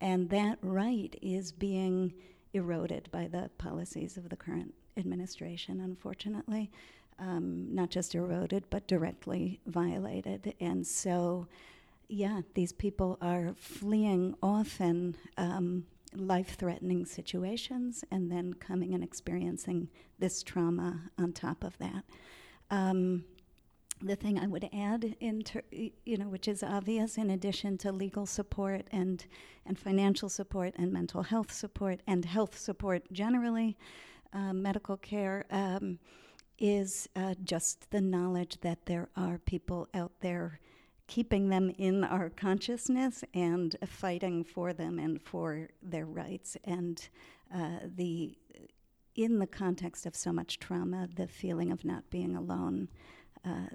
And 0.00 0.30
that 0.30 0.56
right 0.62 1.14
is 1.20 1.52
being 1.52 2.14
eroded 2.54 3.10
by 3.12 3.28
the 3.28 3.50
policies 3.58 4.16
of 4.16 4.30
the 4.30 4.36
current 4.36 4.72
administration, 4.96 5.80
unfortunately. 5.80 6.70
Um, 7.18 7.72
not 7.72 7.90
just 7.90 8.14
eroded, 8.16 8.64
but 8.70 8.88
directly 8.88 9.60
violated. 9.66 10.54
And 10.58 10.84
so, 10.84 11.46
yeah, 12.08 12.40
these 12.54 12.72
people 12.72 13.18
are 13.20 13.54
fleeing 13.56 14.34
often 14.42 15.16
um, 15.36 15.84
life 16.16 16.56
threatening 16.56 17.06
situations 17.06 18.04
and 18.10 18.32
then 18.32 18.54
coming 18.54 18.94
and 18.94 19.04
experiencing 19.04 19.88
this 20.18 20.42
trauma 20.42 21.02
on 21.16 21.32
top 21.32 21.62
of 21.62 21.78
that. 21.78 22.04
Um, 22.70 23.24
the 24.02 24.16
thing 24.16 24.38
I 24.38 24.46
would 24.46 24.68
add, 24.72 25.16
inter, 25.20 25.62
you 25.70 26.16
know, 26.18 26.28
which 26.28 26.48
is 26.48 26.62
obvious, 26.62 27.16
in 27.16 27.30
addition 27.30 27.78
to 27.78 27.92
legal 27.92 28.26
support 28.26 28.86
and 28.90 29.24
and 29.66 29.78
financial 29.78 30.28
support 30.28 30.74
and 30.76 30.92
mental 30.92 31.22
health 31.22 31.52
support 31.52 32.00
and 32.06 32.24
health 32.24 32.58
support 32.58 33.10
generally, 33.12 33.78
um, 34.34 34.60
medical 34.60 34.96
care, 34.96 35.46
um, 35.50 35.98
is 36.58 37.08
uh, 37.16 37.34
just 37.42 37.90
the 37.90 38.00
knowledge 38.00 38.58
that 38.60 38.86
there 38.86 39.08
are 39.16 39.38
people 39.38 39.88
out 39.94 40.12
there 40.20 40.60
keeping 41.06 41.48
them 41.48 41.70
in 41.76 42.04
our 42.04 42.30
consciousness 42.30 43.24
and 43.34 43.76
fighting 43.86 44.44
for 44.44 44.72
them 44.72 44.98
and 44.98 45.20
for 45.20 45.68
their 45.82 46.06
rights 46.06 46.56
and 46.64 47.08
uh, 47.54 47.78
the 47.96 48.36
in 49.14 49.38
the 49.38 49.46
context 49.46 50.06
of 50.06 50.16
so 50.16 50.32
much 50.32 50.58
trauma 50.58 51.08
the 51.14 51.26
feeling 51.28 51.70
of 51.70 51.84
not 51.84 52.08
being 52.10 52.34
alone 52.34 52.88
uh, 53.44 53.68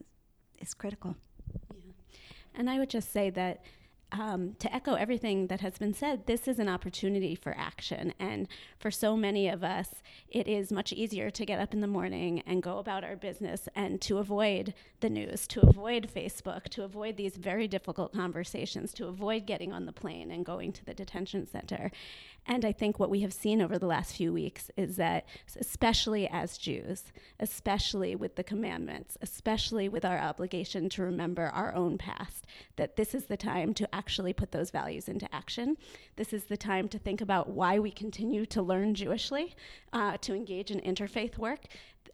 is 0.58 0.74
critical 0.74 1.16
yeah. 1.72 1.92
and 2.56 2.70
i 2.70 2.80
would 2.80 2.90
just 2.90 3.12
say 3.14 3.30
that 3.30 3.64
um, 4.12 4.56
to 4.60 4.74
echo 4.74 4.96
everything 4.96 5.48
that 5.48 5.62
has 5.62 5.78
been 5.78 5.94
said, 5.94 6.26
this 6.26 6.48
is 6.48 6.60
an 6.60 6.68
opportunity 6.68 7.36
for 7.36 7.56
action. 7.58 8.14
And 8.20 8.48
for 8.80 8.92
so 8.92 9.16
many 9.16 9.48
of 9.48 9.64
us, 9.64 9.90
it 10.30 10.48
is 10.48 10.72
much 10.72 10.92
easier 10.94 11.30
to 11.30 11.46
get 11.46 11.60
up 11.60 11.74
in 11.74 11.82
the 11.82 11.88
morning 11.88 12.42
and 12.46 12.64
go 12.64 12.80
about 12.80 13.04
our 13.04 13.16
business 13.16 13.70
and 13.76 14.02
to 14.02 14.18
avoid 14.18 14.74
the 15.00 15.10
news, 15.10 15.48
to 15.48 15.62
avoid 15.62 16.10
Facebook, 16.14 16.64
to 16.70 16.84
avoid 16.84 17.18
these 17.18 17.38
very 17.38 17.68
difficult 17.68 18.14
conversations, 18.14 18.94
to 18.94 19.08
avoid 19.08 19.46
getting 19.46 19.72
on 19.72 19.86
the 19.86 19.94
plane 19.94 20.32
and 20.32 20.46
going 20.46 20.72
to 20.74 20.86
the 20.86 20.94
detention 20.94 21.48
center. 21.48 21.92
And 22.46 22.66
I 22.66 22.72
think 22.72 23.00
what 23.00 23.12
we 23.12 23.20
have 23.22 23.34
seen 23.34 23.62
over 23.62 23.78
the 23.78 23.86
last 23.86 24.16
few 24.16 24.34
weeks 24.34 24.72
is 24.76 24.96
that, 24.96 25.26
especially 25.60 26.28
as 26.28 26.58
Jews, 26.58 27.04
especially 27.40 28.16
with 28.16 28.36
the 28.36 28.44
commandments, 28.44 29.18
especially 29.22 29.88
with 29.88 30.04
our 30.04 30.18
obligation 30.18 30.90
to 30.90 31.04
remember 31.04 31.52
our 31.54 31.76
own 31.76 31.98
past, 31.98 32.46
that 32.76 32.96
this 32.96 33.14
is 33.14 33.26
the 33.26 33.38
time 33.38 33.74
to 33.76 33.96
actually 34.00 34.34
put 34.42 34.52
those 34.52 34.72
values 34.80 35.06
into 35.14 35.28
action. 35.42 35.68
This 36.16 36.32
is 36.38 36.44
the 36.46 36.58
time 36.72 36.88
to 36.90 37.00
think 37.00 37.20
about 37.22 37.46
why 37.60 37.74
we 37.86 37.92
continue 37.92 38.46
to 38.48 38.62
learn 38.62 38.96
Jewishly, 39.00 39.48
uh, 39.94 40.16
to 40.26 40.34
engage 40.34 40.70
in 40.72 40.80
interfaith 40.92 41.38
work, 41.38 41.62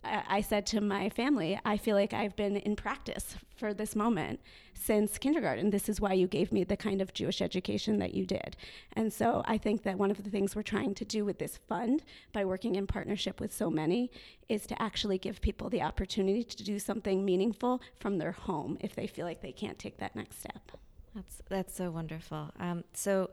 I 0.06 0.42
said 0.42 0.66
to 0.68 0.82
my 0.82 1.10
family, 1.10 1.60
I 1.66 1.78
feel 1.78 1.96
like 1.96 2.14
I've 2.14 2.36
been 2.36 2.58
in 2.58 2.76
practice 2.76 3.36
for 3.56 3.74
this 3.74 3.96
moment 3.96 4.40
since 4.74 5.18
kindergarten. 5.18 5.70
This 5.70 5.90
is 5.90 6.02
why 6.02 6.14
you 6.14 6.28
gave 6.28 6.52
me 6.52 6.64
the 6.64 6.78
kind 6.78 7.02
of 7.02 7.14
Jewish 7.14 7.42
education 7.42 7.98
that 8.00 8.14
you 8.14 8.26
did. 8.26 8.56
And 8.94 9.12
so 9.12 9.42
I 9.46 9.58
think 9.58 9.84
that 9.84 9.98
one 9.98 10.12
of 10.12 10.24
the 10.24 10.30
things 10.30 10.56
we're 10.56 10.62
trying 10.62 10.94
to 10.96 11.06
do 11.06 11.26
with 11.26 11.40
this 11.40 11.58
fund, 11.68 12.04
by 12.34 12.46
working 12.46 12.76
in 12.76 12.88
partnership 12.88 13.40
with 13.40 13.54
so 13.54 13.70
many, 13.70 14.12
is 14.50 14.68
to 14.68 14.82
actually 14.82 15.18
give 15.18 15.42
people 15.42 15.70
the 15.70 15.82
opportunity 15.82 16.44
to 16.44 16.64
do 16.64 16.78
something 16.78 17.26
meaningful 17.26 17.82
from 18.00 18.18
their 18.18 18.34
home 18.34 18.78
if 18.82 18.96
they 18.96 19.08
feel 19.08 19.26
like 19.26 19.42
they 19.42 19.52
can't 19.54 19.80
take 19.80 19.98
that 19.98 20.16
next 20.16 20.40
step. 20.40 20.72
That's 21.16 21.42
that's 21.48 21.76
so 21.76 21.90
wonderful. 21.92 22.52
Um, 22.60 22.84
so 22.94 23.32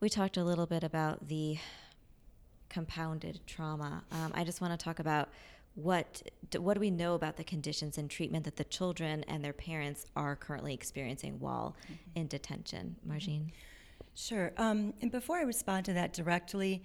we 0.00 0.08
talked 0.08 0.36
a 0.36 0.44
little 0.44 0.66
bit 0.66 0.82
about 0.82 1.28
the 1.28 1.56
compounded 2.68 3.40
trauma. 3.46 4.02
Um, 4.10 4.32
I 4.34 4.42
just 4.42 4.60
want 4.60 4.78
to 4.78 4.82
talk 4.82 4.98
about 4.98 5.28
what 5.74 6.22
do, 6.50 6.60
what 6.60 6.74
do 6.74 6.80
we 6.80 6.90
know 6.90 7.14
about 7.14 7.36
the 7.36 7.44
conditions 7.44 7.96
and 7.96 8.10
treatment 8.10 8.44
that 8.44 8.56
the 8.56 8.64
children 8.64 9.24
and 9.28 9.44
their 9.44 9.52
parents 9.52 10.06
are 10.16 10.34
currently 10.34 10.74
experiencing 10.74 11.38
while 11.38 11.76
mm-hmm. 11.84 12.20
in 12.20 12.26
detention, 12.26 12.96
Marjean? 13.08 13.52
Sure. 14.14 14.52
Um, 14.58 14.92
and 15.00 15.10
before 15.10 15.38
I 15.38 15.42
respond 15.42 15.86
to 15.86 15.92
that 15.94 16.12
directly, 16.12 16.82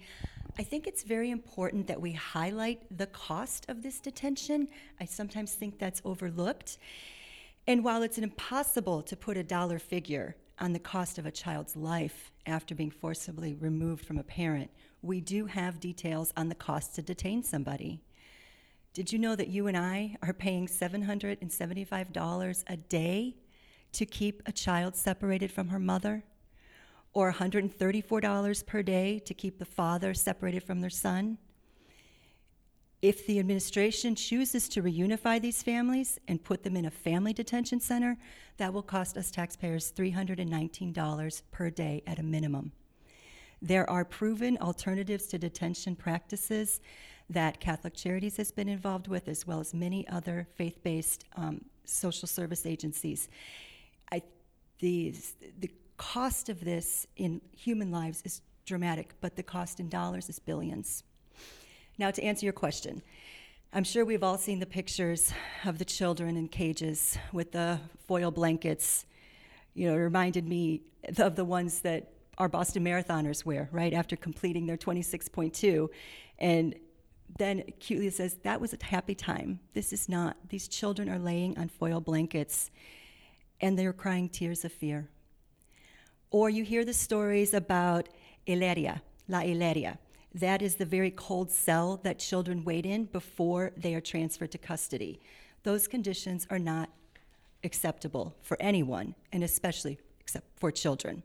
I 0.58 0.62
think 0.62 0.86
it's 0.86 1.02
very 1.02 1.30
important 1.30 1.86
that 1.88 2.00
we 2.00 2.12
highlight 2.12 2.80
the 2.96 3.06
cost 3.06 3.66
of 3.68 3.82
this 3.82 4.00
detention. 4.00 4.68
I 5.00 5.04
sometimes 5.04 5.52
think 5.52 5.78
that's 5.78 6.00
overlooked. 6.04 6.78
And 7.68 7.84
while 7.84 8.02
it's 8.02 8.16
impossible 8.16 9.02
to 9.02 9.14
put 9.14 9.36
a 9.36 9.42
dollar 9.42 9.78
figure 9.78 10.36
on 10.58 10.72
the 10.72 10.78
cost 10.78 11.18
of 11.18 11.26
a 11.26 11.30
child's 11.30 11.76
life 11.76 12.32
after 12.46 12.74
being 12.74 12.90
forcibly 12.90 13.52
removed 13.52 14.06
from 14.06 14.16
a 14.16 14.22
parent, 14.22 14.70
we 15.02 15.20
do 15.20 15.44
have 15.44 15.78
details 15.78 16.32
on 16.34 16.48
the 16.48 16.54
cost 16.54 16.94
to 16.94 17.02
detain 17.02 17.42
somebody. 17.42 18.00
Did 18.94 19.12
you 19.12 19.18
know 19.18 19.36
that 19.36 19.48
you 19.48 19.66
and 19.66 19.76
I 19.76 20.16
are 20.22 20.32
paying 20.32 20.66
$775 20.66 22.64
a 22.66 22.76
day 22.78 23.36
to 23.92 24.06
keep 24.06 24.42
a 24.46 24.52
child 24.52 24.96
separated 24.96 25.52
from 25.52 25.68
her 25.68 25.78
mother? 25.78 26.24
Or 27.12 27.34
$134 27.34 28.66
per 28.66 28.82
day 28.82 29.18
to 29.18 29.34
keep 29.34 29.58
the 29.58 29.66
father 29.66 30.14
separated 30.14 30.62
from 30.62 30.80
their 30.80 30.88
son? 30.88 31.36
If 33.00 33.26
the 33.26 33.38
administration 33.38 34.16
chooses 34.16 34.68
to 34.70 34.82
reunify 34.82 35.40
these 35.40 35.62
families 35.62 36.18
and 36.26 36.42
put 36.42 36.64
them 36.64 36.76
in 36.76 36.84
a 36.84 36.90
family 36.90 37.32
detention 37.32 37.78
center, 37.78 38.18
that 38.56 38.72
will 38.72 38.82
cost 38.82 39.16
us 39.16 39.30
taxpayers 39.30 39.92
$319 39.92 41.42
per 41.52 41.70
day 41.70 42.02
at 42.08 42.18
a 42.18 42.24
minimum. 42.24 42.72
There 43.62 43.88
are 43.88 44.04
proven 44.04 44.58
alternatives 44.58 45.26
to 45.28 45.38
detention 45.38 45.94
practices 45.94 46.80
that 47.30 47.60
Catholic 47.60 47.94
Charities 47.94 48.36
has 48.36 48.50
been 48.50 48.68
involved 48.68 49.06
with, 49.06 49.28
as 49.28 49.46
well 49.46 49.60
as 49.60 49.72
many 49.72 50.06
other 50.08 50.48
faith 50.56 50.82
based 50.82 51.24
um, 51.36 51.64
social 51.84 52.26
service 52.26 52.66
agencies. 52.66 53.28
I, 54.10 54.22
the, 54.80 55.14
the 55.60 55.70
cost 55.96 56.48
of 56.48 56.64
this 56.64 57.06
in 57.16 57.40
human 57.56 57.92
lives 57.92 58.22
is 58.24 58.40
dramatic, 58.64 59.14
but 59.20 59.36
the 59.36 59.42
cost 59.42 59.78
in 59.78 59.88
dollars 59.88 60.28
is 60.28 60.38
billions. 60.38 61.04
Now, 61.98 62.12
to 62.12 62.22
answer 62.22 62.46
your 62.46 62.52
question, 62.52 63.02
I'm 63.72 63.82
sure 63.82 64.04
we've 64.04 64.22
all 64.22 64.38
seen 64.38 64.60
the 64.60 64.66
pictures 64.66 65.32
of 65.64 65.78
the 65.78 65.84
children 65.84 66.36
in 66.36 66.46
cages 66.46 67.18
with 67.32 67.50
the 67.50 67.80
foil 68.06 68.30
blankets. 68.30 69.04
You 69.74 69.88
know, 69.88 69.94
it 69.94 69.98
reminded 69.98 70.48
me 70.48 70.82
of 71.18 71.34
the 71.34 71.44
ones 71.44 71.80
that 71.80 72.12
our 72.38 72.48
Boston 72.48 72.84
marathoners 72.84 73.44
wear, 73.44 73.68
right, 73.72 73.92
after 73.92 74.14
completing 74.14 74.66
their 74.66 74.76
26.2. 74.76 75.88
And 76.38 76.76
then 77.36 77.64
cutely 77.80 78.10
says, 78.10 78.36
That 78.44 78.60
was 78.60 78.72
a 78.72 78.78
happy 78.80 79.16
time. 79.16 79.58
This 79.74 79.92
is 79.92 80.08
not. 80.08 80.36
These 80.48 80.68
children 80.68 81.08
are 81.08 81.18
laying 81.18 81.58
on 81.58 81.68
foil 81.68 82.00
blankets 82.00 82.70
and 83.60 83.76
they're 83.76 83.92
crying 83.92 84.28
tears 84.28 84.64
of 84.64 84.70
fear. 84.70 85.08
Or 86.30 86.48
you 86.48 86.62
hear 86.62 86.84
the 86.84 86.94
stories 86.94 87.54
about 87.54 88.08
Hielera, 88.46 89.00
La 89.26 89.40
Hielera. 89.40 89.98
That 90.34 90.62
is 90.62 90.76
the 90.76 90.84
very 90.84 91.10
cold 91.10 91.50
cell 91.50 92.00
that 92.04 92.18
children 92.18 92.64
wait 92.64 92.84
in 92.84 93.06
before 93.06 93.72
they 93.76 93.94
are 93.94 94.00
transferred 94.00 94.52
to 94.52 94.58
custody. 94.58 95.20
Those 95.62 95.88
conditions 95.88 96.46
are 96.50 96.58
not 96.58 96.90
acceptable 97.64 98.34
for 98.42 98.56
anyone, 98.60 99.14
and 99.32 99.42
especially 99.42 99.98
except 100.20 100.46
for 100.58 100.70
children. 100.70 101.22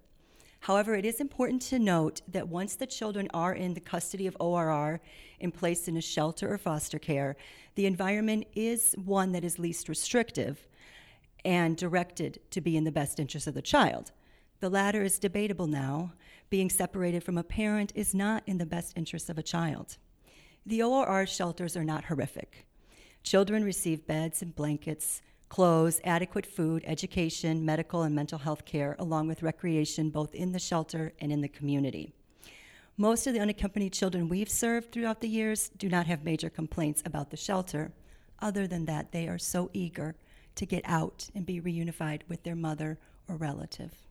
However, 0.61 0.95
it 0.95 1.03
is 1.05 1.19
important 1.19 1.61
to 1.63 1.77
note 1.77 2.21
that 2.29 2.47
once 2.47 2.75
the 2.75 2.87
children 2.87 3.27
are 3.33 3.53
in 3.53 3.73
the 3.73 3.81
custody 3.81 4.27
of 4.27 4.37
ORR 4.39 5.01
and 5.41 5.53
placed 5.53 5.89
in 5.89 5.97
a 5.97 6.01
shelter 6.01 6.51
or 6.53 6.57
foster 6.57 6.97
care, 6.97 7.35
the 7.75 7.85
environment 7.85 8.47
is 8.55 8.95
one 9.03 9.33
that 9.33 9.43
is 9.43 9.59
least 9.59 9.89
restrictive 9.89 10.65
and 11.43 11.75
directed 11.75 12.39
to 12.51 12.61
be 12.61 12.77
in 12.77 12.85
the 12.85 12.93
best 12.93 13.19
interest 13.19 13.45
of 13.45 13.53
the 13.53 13.61
child. 13.61 14.13
The 14.61 14.69
latter 14.69 15.03
is 15.03 15.19
debatable 15.19 15.67
now. 15.67 16.13
Being 16.53 16.69
separated 16.69 17.23
from 17.23 17.39
a 17.39 17.43
parent 17.43 17.91
is 17.95 18.13
not 18.13 18.43
in 18.45 18.59
the 18.59 18.65
best 18.67 18.95
interest 18.95 19.27
of 19.27 19.39
a 19.39 19.41
child. 19.41 19.97
The 20.67 20.83
ORR 20.83 21.25
shelters 21.25 21.75
are 21.75 21.83
not 21.83 22.03
horrific. 22.03 22.67
Children 23.23 23.63
receive 23.63 24.05
beds 24.05 24.43
and 24.43 24.55
blankets, 24.55 25.23
clothes, 25.49 25.99
adequate 26.03 26.45
food, 26.45 26.83
education, 26.85 27.65
medical 27.65 28.03
and 28.03 28.13
mental 28.13 28.37
health 28.37 28.65
care, 28.65 28.95
along 28.99 29.27
with 29.27 29.41
recreation 29.41 30.11
both 30.11 30.35
in 30.35 30.51
the 30.51 30.59
shelter 30.59 31.11
and 31.19 31.31
in 31.31 31.41
the 31.41 31.47
community. 31.47 32.13
Most 32.97 33.25
of 33.25 33.33
the 33.33 33.39
unaccompanied 33.39 33.93
children 33.93 34.29
we've 34.29 34.47
served 34.47 34.91
throughout 34.91 35.21
the 35.21 35.29
years 35.29 35.71
do 35.75 35.89
not 35.89 36.05
have 36.05 36.23
major 36.23 36.51
complaints 36.51 37.01
about 37.03 37.31
the 37.31 37.35
shelter. 37.35 37.91
Other 38.43 38.67
than 38.67 38.85
that, 38.85 39.11
they 39.11 39.27
are 39.27 39.39
so 39.39 39.71
eager 39.73 40.13
to 40.53 40.67
get 40.67 40.83
out 40.85 41.31
and 41.33 41.47
be 41.47 41.59
reunified 41.59 42.21
with 42.27 42.43
their 42.43 42.55
mother 42.55 42.99
or 43.27 43.37
relative. 43.37 44.02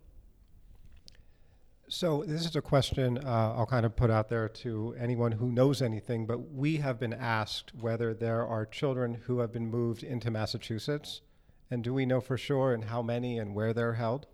So 1.93 2.25
this 2.27 2.47
is 2.47 2.57
a 2.57 2.63
question 2.63 3.19
uh, 3.19 3.55
I'll 3.55 3.67
kind 3.67 3.85
of 3.85 3.95
put 3.95 4.11
out 4.11 4.31
there 4.31 4.49
to 4.49 4.97
anyone 4.99 5.33
who 5.33 5.53
knows 5.53 5.83
anything, 5.83 6.25
but 6.25 6.51
we 6.51 6.79
have 6.79 6.99
been 6.99 7.13
asked 7.13 7.73
whether 7.79 8.15
there 8.15 8.47
are 8.47 8.65
children 8.65 9.21
who 9.27 9.41
have 9.41 9.53
been 9.53 9.67
moved 9.67 10.03
into 10.03 10.31
Massachusetts, 10.31 11.21
and 11.71 11.85
do 11.85 11.93
we 11.93 12.07
know 12.07 12.23
for 12.23 12.39
sure 12.39 12.73
and 12.73 12.85
how 12.85 13.03
many 13.03 13.39
and 13.39 13.55
where 13.55 13.75
they're 13.75 13.93
held? 13.93 14.27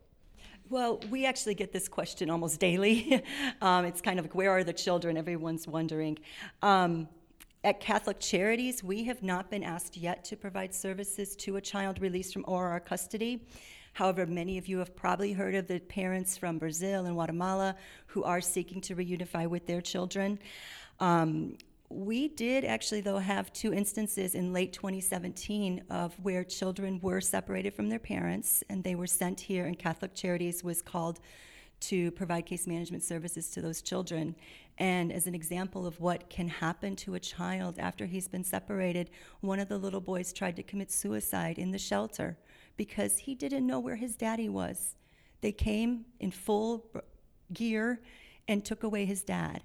Well, 0.70 1.00
we 1.10 1.26
actually 1.26 1.56
get 1.56 1.72
this 1.72 1.88
question 1.88 2.30
almost 2.30 2.60
daily. 2.60 3.24
um, 3.60 3.84
it's 3.84 4.00
kind 4.00 4.20
of 4.20 4.26
like, 4.26 4.36
where 4.36 4.52
are 4.52 4.62
the 4.62 4.72
children? 4.72 5.16
Everyone's 5.16 5.66
wondering. 5.66 6.16
Um, 6.62 7.08
at 7.64 7.80
Catholic 7.80 8.20
Charities, 8.20 8.84
we 8.84 9.02
have 9.02 9.24
not 9.24 9.50
been 9.50 9.64
asked 9.64 9.96
yet 9.96 10.24
to 10.26 10.36
provide 10.36 10.72
services 10.72 11.34
to 11.34 11.56
a 11.56 11.60
child 11.60 12.00
released 12.00 12.32
from 12.32 12.44
ORR 12.46 12.78
custody. 12.78 13.48
However, 13.98 14.26
many 14.26 14.58
of 14.58 14.68
you 14.68 14.78
have 14.78 14.94
probably 14.94 15.32
heard 15.32 15.56
of 15.56 15.66
the 15.66 15.80
parents 15.80 16.36
from 16.36 16.58
Brazil 16.58 17.06
and 17.06 17.16
Guatemala 17.16 17.74
who 18.06 18.22
are 18.22 18.40
seeking 18.40 18.80
to 18.82 18.94
reunify 18.94 19.48
with 19.48 19.66
their 19.66 19.80
children. 19.80 20.38
Um, 21.00 21.58
we 21.88 22.28
did 22.28 22.64
actually, 22.64 23.00
though, 23.00 23.18
have 23.18 23.52
two 23.52 23.74
instances 23.74 24.36
in 24.36 24.52
late 24.52 24.72
2017 24.72 25.82
of 25.90 26.14
where 26.22 26.44
children 26.44 27.00
were 27.02 27.20
separated 27.20 27.74
from 27.74 27.88
their 27.88 27.98
parents 27.98 28.62
and 28.68 28.84
they 28.84 28.94
were 28.94 29.08
sent 29.08 29.40
here, 29.40 29.66
and 29.66 29.76
Catholic 29.76 30.14
Charities 30.14 30.62
was 30.62 30.80
called 30.80 31.18
to 31.80 32.12
provide 32.12 32.46
case 32.46 32.68
management 32.68 33.02
services 33.02 33.50
to 33.50 33.60
those 33.60 33.82
children. 33.82 34.36
And 34.78 35.12
as 35.12 35.26
an 35.26 35.34
example 35.34 35.88
of 35.88 36.00
what 36.00 36.30
can 36.30 36.46
happen 36.46 36.94
to 36.96 37.16
a 37.16 37.20
child 37.20 37.80
after 37.80 38.06
he's 38.06 38.28
been 38.28 38.44
separated, 38.44 39.10
one 39.40 39.58
of 39.58 39.68
the 39.68 39.76
little 39.76 40.00
boys 40.00 40.32
tried 40.32 40.54
to 40.54 40.62
commit 40.62 40.92
suicide 40.92 41.58
in 41.58 41.72
the 41.72 41.78
shelter 41.78 42.38
because 42.78 43.18
he 43.18 43.34
didn't 43.34 43.66
know 43.66 43.78
where 43.78 43.96
his 43.96 44.16
daddy 44.16 44.48
was. 44.48 44.94
They 45.42 45.52
came 45.52 46.06
in 46.20 46.30
full 46.30 46.86
gear 47.52 48.00
and 48.46 48.64
took 48.64 48.82
away 48.82 49.04
his 49.04 49.22
dad, 49.22 49.62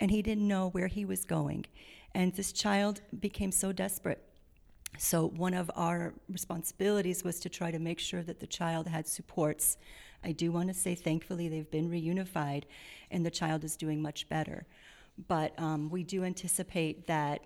and 0.00 0.10
he 0.10 0.22
didn't 0.22 0.48
know 0.48 0.70
where 0.70 0.88
he 0.88 1.04
was 1.04 1.24
going. 1.24 1.66
And 2.14 2.34
this 2.34 2.50
child 2.50 3.02
became 3.20 3.52
so 3.52 3.70
desperate. 3.70 4.24
So, 4.96 5.28
one 5.28 5.54
of 5.54 5.70
our 5.76 6.14
responsibilities 6.28 7.22
was 7.22 7.38
to 7.40 7.48
try 7.48 7.70
to 7.70 7.78
make 7.78 8.00
sure 8.00 8.22
that 8.22 8.40
the 8.40 8.46
child 8.46 8.88
had 8.88 9.06
supports. 9.06 9.76
I 10.24 10.32
do 10.32 10.50
want 10.50 10.68
to 10.68 10.74
say, 10.74 10.94
thankfully, 10.94 11.48
they've 11.48 11.70
been 11.70 11.88
reunified 11.88 12.64
and 13.10 13.24
the 13.24 13.30
child 13.30 13.62
is 13.62 13.76
doing 13.76 14.02
much 14.02 14.28
better. 14.28 14.66
But 15.28 15.52
um, 15.60 15.90
we 15.90 16.02
do 16.02 16.24
anticipate 16.24 17.06
that 17.06 17.44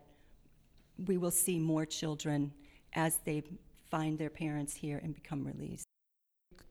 we 1.06 1.18
will 1.18 1.30
see 1.30 1.58
more 1.58 1.84
children 1.84 2.52
as 2.94 3.18
they 3.24 3.42
find 3.92 4.18
their 4.18 4.30
parents 4.30 4.74
here 4.74 4.98
and 5.04 5.14
become 5.14 5.44
released. 5.44 5.84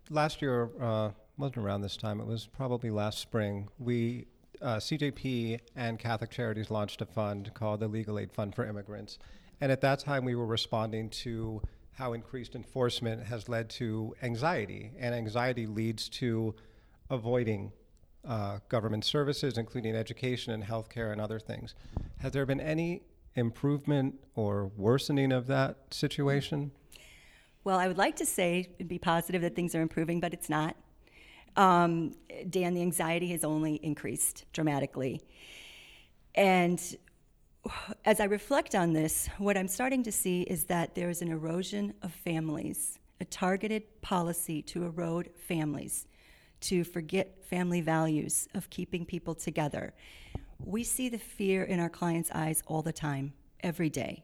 Last 0.10 0.42
year, 0.42 0.72
uh, 0.82 1.12
wasn't 1.38 1.60
around 1.60 1.82
this 1.82 1.96
time, 1.96 2.20
it 2.20 2.26
was 2.26 2.48
probably 2.48 2.90
last 2.90 3.20
spring, 3.20 3.70
we, 3.78 4.26
uh, 4.62 4.78
CJP 4.78 5.60
and 5.76 5.98
Catholic 6.00 6.32
Charities 6.32 6.72
launched 6.72 7.00
a 7.02 7.06
fund 7.06 7.52
called 7.54 7.80
the 7.80 7.88
Legal 7.88 8.20
Aid 8.20 8.32
Fund 8.32 8.56
for 8.56 8.66
Immigrants. 8.66 9.20
And 9.62 9.72
at 9.72 9.82
that 9.82 10.00
time, 10.00 10.26
we 10.26 10.36
were 10.36 10.48
responding 10.48 11.10
to 11.10 11.62
how 11.92 12.14
increased 12.14 12.56
enforcement 12.56 13.24
has 13.24 13.48
led 13.48 13.70
to 13.70 14.16
anxiety, 14.24 14.92
and 14.98 15.14
anxiety 15.14 15.68
leads 15.68 16.10
to 16.10 16.56
avoiding 17.10 17.72
uh, 18.28 18.60
government 18.68 19.06
services, 19.06 19.58
including 19.58 19.96
education 19.96 20.54
and 20.54 20.64
healthcare 20.64 21.12
and 21.12 21.22
other 21.22 21.40
things. 21.40 21.76
Has 22.18 22.32
there 22.32 22.46
been 22.48 22.62
any 22.62 23.04
improvement 23.36 24.16
or 24.36 24.72
worsening 24.76 25.32
of 25.32 25.46
that 25.48 25.78
situation? 25.92 26.72
Well, 27.64 27.78
I 27.78 27.88
would 27.88 27.98
like 27.98 28.16
to 28.16 28.26
say 28.26 28.70
and 28.80 28.88
be 28.88 28.98
positive 28.98 29.44
that 29.44 29.56
things 29.56 29.76
are 29.76 29.82
improving, 29.82 30.20
but 30.20 30.34
it's 30.34 30.50
not. 30.50 30.76
Um, 31.56 32.16
Dan, 32.50 32.74
the 32.74 32.82
anxiety 32.82 33.28
has 33.32 33.44
only 33.44 33.76
increased 33.84 34.46
dramatically. 34.52 35.22
And 36.34 36.82
as 38.06 38.20
I 38.20 38.24
reflect 38.24 38.74
on 38.74 38.94
this, 38.94 39.30
what 39.38 39.58
I'm 39.58 39.68
starting 39.68 40.02
to 40.04 40.12
see 40.12 40.42
is 40.44 40.64
that 40.66 40.96
there 40.96 41.10
is 41.10 41.22
an 41.22 41.28
erosion 41.28 41.94
of 42.02 42.12
families, 42.12 42.98
a 43.20 43.26
targeted 43.26 44.02
policy 44.02 44.64
to 44.64 44.86
erode 44.86 45.30
families, 45.48 46.08
to 46.62 46.84
forget 46.84 47.44
family 47.46 47.82
values 47.82 48.48
of 48.56 48.70
keeping 48.72 49.06
people 49.06 49.36
together. 49.36 49.94
We 50.64 50.84
see 50.84 51.10
the 51.10 51.20
fear 51.20 51.64
in 51.64 51.80
our 51.80 51.90
clients' 51.90 52.32
eyes 52.34 52.64
all 52.66 52.82
the 52.82 52.94
time, 52.94 53.34
every 53.62 53.90
day. 53.90 54.24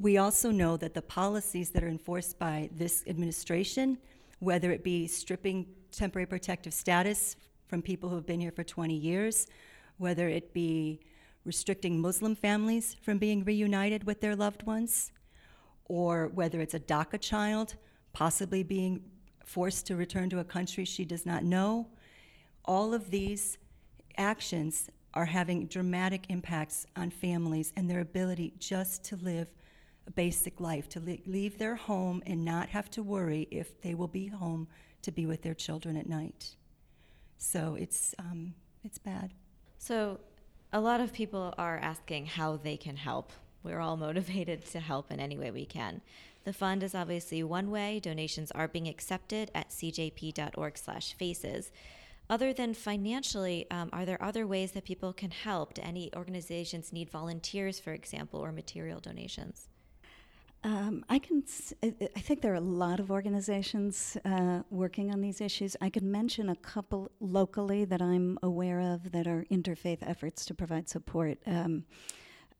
We 0.00 0.16
also 0.16 0.50
know 0.50 0.78
that 0.78 0.94
the 0.94 1.02
policies 1.02 1.68
that 1.70 1.84
are 1.84 1.88
enforced 1.88 2.38
by 2.38 2.70
this 2.72 3.04
administration, 3.06 3.98
whether 4.38 4.72
it 4.72 4.82
be 4.82 5.06
stripping 5.06 5.66
temporary 5.92 6.24
protective 6.24 6.72
status 6.72 7.36
from 7.66 7.82
people 7.82 8.08
who 8.08 8.14
have 8.14 8.24
been 8.24 8.40
here 8.40 8.50
for 8.50 8.64
20 8.64 8.94
years, 8.94 9.46
whether 9.98 10.26
it 10.26 10.54
be 10.54 11.00
restricting 11.44 12.00
Muslim 12.00 12.34
families 12.34 12.96
from 13.02 13.18
being 13.18 13.44
reunited 13.44 14.04
with 14.04 14.22
their 14.22 14.34
loved 14.34 14.62
ones, 14.62 15.12
or 15.84 16.28
whether 16.28 16.62
it's 16.62 16.72
a 16.72 16.80
DACA 16.80 17.20
child 17.20 17.74
possibly 18.14 18.62
being 18.62 19.02
forced 19.44 19.86
to 19.88 19.96
return 19.96 20.30
to 20.30 20.38
a 20.38 20.44
country 20.44 20.86
she 20.86 21.04
does 21.04 21.26
not 21.26 21.44
know, 21.44 21.86
all 22.64 22.94
of 22.94 23.10
these 23.10 23.58
actions 24.16 24.88
are 25.12 25.26
having 25.26 25.66
dramatic 25.66 26.24
impacts 26.30 26.86
on 26.96 27.10
families 27.10 27.70
and 27.76 27.90
their 27.90 28.00
ability 28.00 28.54
just 28.58 29.04
to 29.04 29.16
live 29.16 29.48
basic 30.14 30.60
life, 30.60 30.88
to 30.90 31.00
leave 31.26 31.58
their 31.58 31.76
home 31.76 32.22
and 32.26 32.44
not 32.44 32.68
have 32.70 32.90
to 32.92 33.02
worry 33.02 33.48
if 33.50 33.80
they 33.80 33.94
will 33.94 34.08
be 34.08 34.26
home 34.26 34.68
to 35.02 35.10
be 35.10 35.26
with 35.26 35.42
their 35.42 35.54
children 35.54 35.96
at 35.96 36.08
night. 36.08 36.56
So 37.38 37.76
it's, 37.78 38.14
um, 38.18 38.54
it's 38.84 38.98
bad. 38.98 39.32
So 39.78 40.20
a 40.72 40.80
lot 40.80 41.00
of 41.00 41.12
people 41.12 41.54
are 41.58 41.78
asking 41.78 42.26
how 42.26 42.56
they 42.56 42.76
can 42.76 42.96
help. 42.96 43.32
We're 43.62 43.80
all 43.80 43.96
motivated 43.96 44.64
to 44.66 44.80
help 44.80 45.10
in 45.10 45.20
any 45.20 45.38
way 45.38 45.50
we 45.50 45.66
can. 45.66 46.00
The 46.44 46.52
fund 46.52 46.82
is 46.82 46.94
obviously 46.94 47.42
one 47.42 47.70
way. 47.70 48.00
Donations 48.00 48.50
are 48.52 48.68
being 48.68 48.88
accepted 48.88 49.50
at 49.54 49.70
cjp.org/faces. 49.70 51.70
Other 52.30 52.52
than 52.52 52.74
financially, 52.74 53.66
um, 53.70 53.90
are 53.92 54.06
there 54.06 54.22
other 54.22 54.46
ways 54.46 54.70
that 54.72 54.84
people 54.84 55.12
can 55.12 55.32
help? 55.32 55.74
Do 55.74 55.82
any 55.82 56.14
organizations 56.14 56.92
need 56.92 57.10
volunteers, 57.10 57.80
for 57.80 57.92
example, 57.92 58.38
or 58.38 58.52
material 58.52 59.00
donations? 59.00 59.68
Um, 60.62 61.04
I 61.08 61.18
can. 61.18 61.42
I 61.82 62.20
think 62.20 62.42
there 62.42 62.52
are 62.52 62.56
a 62.56 62.60
lot 62.60 63.00
of 63.00 63.10
organizations 63.10 64.18
uh, 64.26 64.60
working 64.70 65.10
on 65.10 65.22
these 65.22 65.40
issues. 65.40 65.74
I 65.80 65.88
could 65.88 66.02
mention 66.02 66.50
a 66.50 66.56
couple 66.56 67.10
locally 67.20 67.86
that 67.86 68.02
I'm 68.02 68.38
aware 68.42 68.80
of 68.80 69.12
that 69.12 69.26
are 69.26 69.46
interfaith 69.50 69.98
efforts 70.02 70.44
to 70.46 70.54
provide 70.54 70.88
support. 70.88 71.38
Um, 71.46 71.84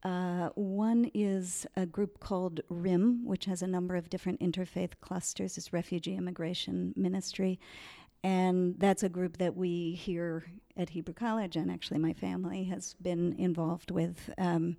uh, 0.03 0.49
one 0.55 1.11
is 1.13 1.67
a 1.75 1.85
group 1.85 2.19
called 2.19 2.61
RIM, 2.69 3.23
which 3.23 3.45
has 3.45 3.61
a 3.61 3.67
number 3.67 3.95
of 3.95 4.09
different 4.09 4.39
interfaith 4.39 4.93
clusters. 5.01 5.55
It's 5.59 5.71
Refugee 5.71 6.15
Immigration 6.15 6.93
Ministry, 6.95 7.59
and 8.23 8.79
that's 8.79 9.03
a 9.03 9.09
group 9.09 9.37
that 9.37 9.55
we 9.55 9.93
here 9.93 10.45
at 10.75 10.89
Hebrew 10.89 11.13
College, 11.13 11.55
and 11.55 11.69
actually 11.69 11.99
my 11.99 12.13
family 12.13 12.63
has 12.63 12.95
been 12.99 13.35
involved 13.37 13.91
with. 13.91 14.31
Um, 14.39 14.77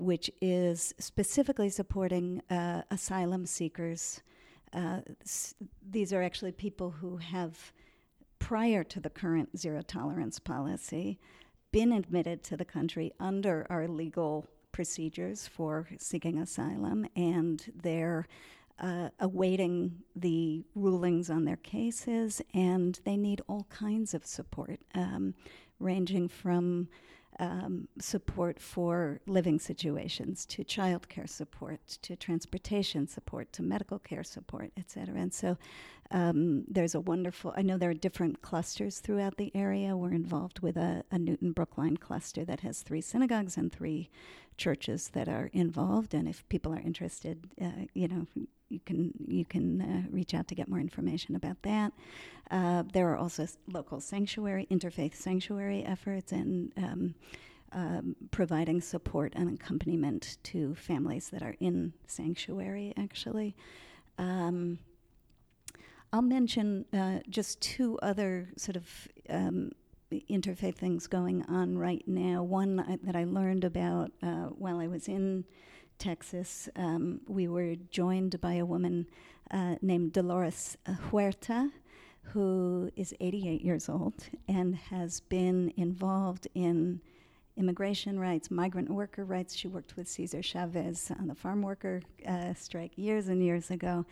which 0.00 0.30
is 0.40 0.94
specifically 0.98 1.68
supporting 1.70 2.40
uh, 2.50 2.82
asylum 2.90 3.46
seekers. 3.46 4.22
Uh, 4.72 5.00
s- 5.22 5.54
these 5.88 6.12
are 6.12 6.22
actually 6.22 6.52
people 6.52 6.90
who 6.90 7.16
have, 7.18 7.72
prior 8.38 8.82
to 8.84 9.00
the 9.00 9.10
current 9.10 9.58
zero 9.58 9.82
tolerance 9.82 10.38
policy, 10.38 11.18
been 11.72 11.92
admitted 11.92 12.42
to 12.42 12.56
the 12.56 12.64
country 12.64 13.12
under 13.20 13.66
our 13.70 13.86
legal 13.86 14.46
procedures 14.72 15.46
for 15.46 15.88
seeking 15.98 16.38
asylum, 16.38 17.06
and 17.16 17.72
their 17.82 18.26
uh, 18.78 19.10
awaiting 19.18 20.02
the 20.16 20.64
rulings 20.74 21.28
on 21.28 21.44
their 21.44 21.56
cases, 21.56 22.40
and 22.54 23.00
they 23.04 23.16
need 23.16 23.42
all 23.48 23.66
kinds 23.68 24.14
of 24.14 24.24
support, 24.24 24.80
um, 24.94 25.34
ranging 25.78 26.28
from 26.28 26.88
um, 27.38 27.88
support 27.98 28.60
for 28.60 29.20
living 29.26 29.58
situations, 29.58 30.44
to 30.46 30.64
childcare 30.64 31.28
support, 31.28 31.86
to 32.02 32.16
transportation 32.16 33.06
support, 33.06 33.52
to 33.52 33.62
medical 33.62 33.98
care 33.98 34.24
support, 34.24 34.72
et 34.76 34.90
cetera. 34.90 35.16
And 35.16 35.32
so 35.32 35.56
um, 36.10 36.64
there's 36.68 36.94
a 36.94 37.00
wonderful, 37.00 37.54
I 37.56 37.62
know 37.62 37.78
there 37.78 37.90
are 37.90 37.94
different 37.94 38.42
clusters 38.42 39.00
throughout 39.00 39.36
the 39.36 39.52
area. 39.54 39.96
We're 39.96 40.12
involved 40.12 40.60
with 40.60 40.76
a, 40.76 41.04
a 41.10 41.18
Newton 41.18 41.52
Brookline 41.52 41.96
cluster 41.96 42.44
that 42.44 42.60
has 42.60 42.82
three 42.82 43.00
synagogues 43.00 43.56
and 43.56 43.72
three 43.72 44.10
churches 44.56 45.10
that 45.14 45.28
are 45.28 45.50
involved. 45.52 46.12
And 46.12 46.28
if 46.28 46.46
people 46.48 46.72
are 46.74 46.80
interested, 46.80 47.46
uh, 47.60 47.86
you 47.94 48.08
know, 48.08 48.26
you 48.70 48.80
can 48.86 49.12
you 49.26 49.44
can 49.44 49.82
uh, 49.82 50.02
reach 50.10 50.32
out 50.32 50.48
to 50.48 50.54
get 50.54 50.68
more 50.68 50.80
information 50.80 51.34
about 51.36 51.60
that. 51.62 51.92
Uh, 52.50 52.84
there 52.92 53.10
are 53.10 53.16
also 53.16 53.46
local 53.72 54.00
sanctuary, 54.00 54.66
interfaith 54.70 55.14
sanctuary 55.14 55.84
efforts, 55.84 56.32
and 56.32 56.72
um, 56.76 57.14
um, 57.72 58.16
providing 58.30 58.80
support 58.80 59.32
and 59.36 59.52
accompaniment 59.52 60.38
to 60.44 60.74
families 60.74 61.28
that 61.30 61.42
are 61.42 61.56
in 61.60 61.92
sanctuary. 62.06 62.92
Actually, 62.96 63.54
um, 64.18 64.78
I'll 66.12 66.22
mention 66.22 66.86
uh, 66.92 67.18
just 67.28 67.60
two 67.60 67.98
other 68.02 68.48
sort 68.56 68.76
of 68.76 69.08
um, 69.28 69.72
interfaith 70.12 70.74
things 70.76 71.06
going 71.06 71.44
on 71.44 71.78
right 71.78 72.06
now. 72.06 72.42
One 72.42 72.80
I, 72.80 72.98
that 73.04 73.16
I 73.16 73.24
learned 73.24 73.64
about 73.64 74.10
uh, 74.22 74.46
while 74.46 74.78
I 74.78 74.88
was 74.88 75.08
in 75.08 75.44
Texas. 76.00 76.68
Um, 76.74 77.20
we 77.28 77.46
were 77.46 77.76
joined 77.90 78.40
by 78.40 78.54
a 78.54 78.64
woman 78.64 79.06
uh, 79.52 79.76
named 79.82 80.14
Dolores 80.14 80.76
Huerta, 81.10 81.70
who 82.22 82.90
is 82.96 83.14
88 83.20 83.60
years 83.62 83.88
old 83.88 84.14
and 84.48 84.74
has 84.74 85.20
been 85.20 85.72
involved 85.76 86.48
in 86.54 87.00
immigration 87.56 88.18
rights, 88.18 88.50
migrant 88.50 88.90
worker 88.90 89.24
rights. 89.24 89.54
She 89.54 89.68
worked 89.68 89.96
with 89.96 90.08
Cesar 90.08 90.42
Chavez 90.42 91.12
on 91.18 91.28
the 91.28 91.34
farm 91.34 91.62
worker 91.62 92.02
uh, 92.26 92.54
strike 92.54 92.96
years 92.96 93.28
and 93.28 93.42
years 93.44 93.70
ago. 93.70 94.06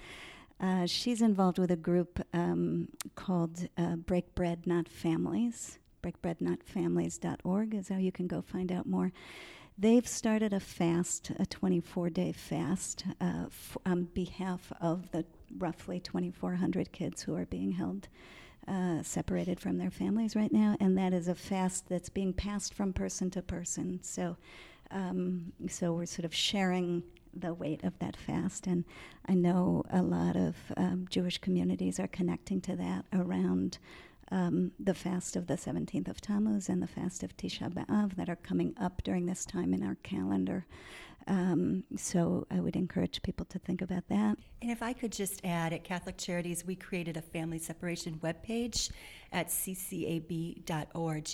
Uh, 0.60 0.86
she's 0.86 1.22
involved 1.22 1.58
with 1.58 1.70
a 1.70 1.76
group 1.76 2.20
um, 2.32 2.88
called 3.14 3.68
uh, 3.78 3.96
Break 3.96 4.34
Bread 4.34 4.66
Not 4.66 4.88
Families. 4.88 5.78
BreakBreadNotFamilies.org 6.02 7.74
is 7.74 7.88
how 7.88 7.96
you 7.96 8.12
can 8.12 8.26
go 8.26 8.42
find 8.42 8.70
out 8.70 8.86
more. 8.86 9.12
They've 9.80 10.06
started 10.08 10.52
a 10.52 10.58
fast, 10.58 11.30
a 11.38 11.46
24 11.46 12.10
day 12.10 12.32
fast, 12.32 13.04
uh, 13.20 13.44
f- 13.46 13.76
on 13.86 14.04
behalf 14.12 14.72
of 14.80 15.08
the 15.12 15.24
roughly 15.56 16.00
2,400 16.00 16.90
kids 16.90 17.22
who 17.22 17.36
are 17.36 17.46
being 17.46 17.70
held 17.70 18.08
uh, 18.66 19.04
separated 19.04 19.60
from 19.60 19.78
their 19.78 19.90
families 19.90 20.34
right 20.34 20.52
now. 20.52 20.76
And 20.80 20.98
that 20.98 21.12
is 21.12 21.28
a 21.28 21.34
fast 21.36 21.88
that's 21.88 22.08
being 22.08 22.32
passed 22.32 22.74
from 22.74 22.92
person 22.92 23.30
to 23.30 23.40
person. 23.40 24.00
So, 24.02 24.36
um, 24.90 25.52
so 25.68 25.92
we're 25.92 26.06
sort 26.06 26.24
of 26.24 26.34
sharing 26.34 27.04
the 27.32 27.54
weight 27.54 27.84
of 27.84 27.96
that 28.00 28.16
fast. 28.16 28.66
And 28.66 28.84
I 29.26 29.34
know 29.34 29.84
a 29.90 30.02
lot 30.02 30.34
of 30.34 30.56
um, 30.76 31.06
Jewish 31.08 31.38
communities 31.38 32.00
are 32.00 32.08
connecting 32.08 32.60
to 32.62 32.74
that 32.74 33.04
around 33.12 33.78
um, 34.30 34.72
the 34.78 34.94
fast 34.94 35.36
of 35.36 35.46
the 35.46 35.54
17th 35.54 36.08
of 36.08 36.20
Tammuz 36.20 36.68
and 36.68 36.82
the 36.82 36.86
fast 36.86 37.22
of 37.22 37.36
Tisha 37.36 37.72
B'Av 37.72 38.16
that 38.16 38.28
are 38.28 38.36
coming 38.36 38.74
up 38.80 39.02
during 39.02 39.26
this 39.26 39.44
time 39.44 39.72
in 39.72 39.82
our 39.82 39.96
calendar. 39.96 40.66
Um, 41.28 41.84
so 41.94 42.46
I 42.50 42.58
would 42.60 42.74
encourage 42.74 43.22
people 43.22 43.44
to 43.46 43.58
think 43.58 43.82
about 43.82 44.08
that. 44.08 44.38
And 44.62 44.70
if 44.70 44.82
I 44.82 44.94
could 44.94 45.12
just 45.12 45.44
add, 45.44 45.74
at 45.74 45.84
Catholic 45.84 46.16
Charities, 46.16 46.64
we 46.64 46.74
created 46.74 47.18
a 47.18 47.22
family 47.22 47.58
separation 47.58 48.18
webpage 48.22 48.90
at 49.30 49.48
ccab.org, 49.48 51.30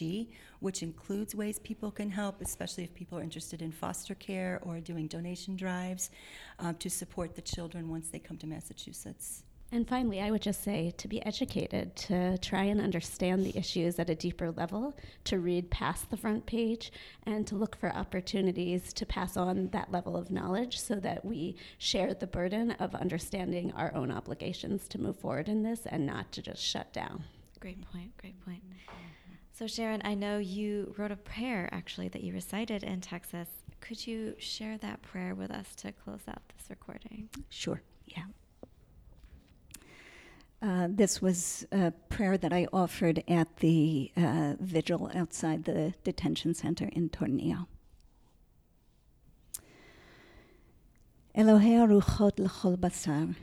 which 0.59 0.83
includes 0.83 1.35
ways 1.35 1.61
people 1.61 1.93
can 1.93 2.11
help, 2.11 2.41
especially 2.41 2.83
if 2.83 2.93
people 2.93 3.19
are 3.19 3.23
interested 3.23 3.63
in 3.63 3.71
foster 3.71 4.17
care 4.17 4.59
or 4.63 4.81
doing 4.81 5.07
donation 5.07 5.55
drives 5.55 6.11
uh, 6.59 6.73
to 6.81 6.91
support 6.91 7.37
the 7.37 7.43
children 7.43 7.89
once 7.89 8.09
they 8.09 8.19
come 8.19 8.37
to 8.39 8.49
Massachusetts. 8.49 9.45
And 9.75 9.89
finally, 9.89 10.21
I 10.21 10.31
would 10.31 10.41
just 10.41 10.63
say 10.63 10.93
to 10.99 11.09
be 11.09 11.21
educated, 11.27 11.97
to 11.97 12.39
try 12.39 12.63
and 12.63 12.81
understand 12.81 13.45
the 13.45 13.59
issues 13.59 13.99
at 13.99 14.09
a 14.09 14.15
deeper 14.15 14.53
level, 14.53 14.95
to 15.25 15.41
read 15.41 15.69
past 15.69 16.11
the 16.11 16.17
front 16.17 16.47
page, 16.47 16.93
and 17.27 17.45
to 17.49 17.57
look 17.57 17.75
for 17.75 17.93
opportunities 17.93 18.93
to 18.93 19.05
pass 19.05 19.37
on 19.37 19.71
that 19.71 19.91
level 19.91 20.17
of 20.17 20.31
knowledge 20.31 20.79
so 20.79 20.95
that 21.01 21.25
we 21.25 21.57
share 21.79 22.15
the 22.15 22.29
burden 22.29 22.71
of 22.79 22.95
understanding 22.95 23.73
our 23.73 23.93
own 23.97 24.13
obligations 24.13 24.87
to 24.87 25.01
move 25.01 25.19
forward 25.19 25.49
in 25.49 25.65
this 25.65 25.87
and 25.87 26.07
not 26.07 26.31
to 26.31 26.41
just 26.41 26.63
shut 26.63 26.93
down. 26.93 27.25
Great 27.59 27.81
point, 27.91 28.17
great 28.17 28.41
point. 28.45 28.63
So, 29.51 29.67
Sharon, 29.67 30.03
I 30.05 30.15
know 30.15 30.39
you 30.39 30.95
wrote 30.97 31.11
a 31.11 31.17
prayer 31.17 31.69
actually 31.73 32.07
that 32.11 32.23
you 32.23 32.33
recited 32.33 32.85
in 32.85 33.01
Texas. 33.01 33.49
Could 33.81 34.07
you 34.07 34.37
share 34.39 34.79
that 34.79 35.03
prayer 35.03 35.35
with 35.35 35.51
us 35.51 35.75
to 35.79 35.91
close 35.91 36.23
out 36.29 36.43
this 36.57 36.71
recording? 36.71 37.29
Sure, 37.51 37.83
yeah. 38.07 38.23
Uh, 40.65 40.89
this 40.89 41.21
was 41.21 41.67
a 41.73 41.93
prayer 42.09 42.39
that 42.39 42.51
I 42.51 42.67
offered 42.73 43.23
at 43.29 43.59
the 43.59 44.11
uh, 44.17 44.55
vigil 44.59 45.11
outside 45.15 45.65
the 45.65 45.93
detention 46.05 46.55
center 46.55 46.89
in 46.91 47.11
Tornillo. 47.11 47.67
Elohei 51.37 51.87
Ruchot 51.87 52.39
L'chol 52.39 52.79
Basar, 52.79 53.35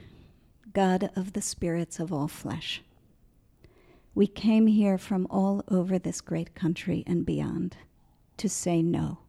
God 0.73 1.11
of 1.15 1.33
the 1.33 1.43
spirits 1.43 1.99
of 1.99 2.11
all 2.11 2.27
flesh. 2.27 2.81
We 4.15 4.25
came 4.25 4.65
here 4.65 4.97
from 4.97 5.27
all 5.29 5.63
over 5.67 5.99
this 5.99 6.21
great 6.21 6.55
country 6.55 7.03
and 7.05 7.23
beyond 7.23 7.77
to 8.37 8.49
say 8.49 8.81
no. 8.81 9.19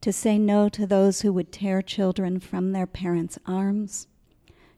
To 0.00 0.14
say 0.14 0.38
no 0.38 0.70
to 0.70 0.86
those 0.86 1.20
who 1.20 1.32
would 1.34 1.52
tear 1.52 1.82
children 1.82 2.40
from 2.40 2.72
their 2.72 2.86
parents' 2.86 3.38
arms 3.44 4.06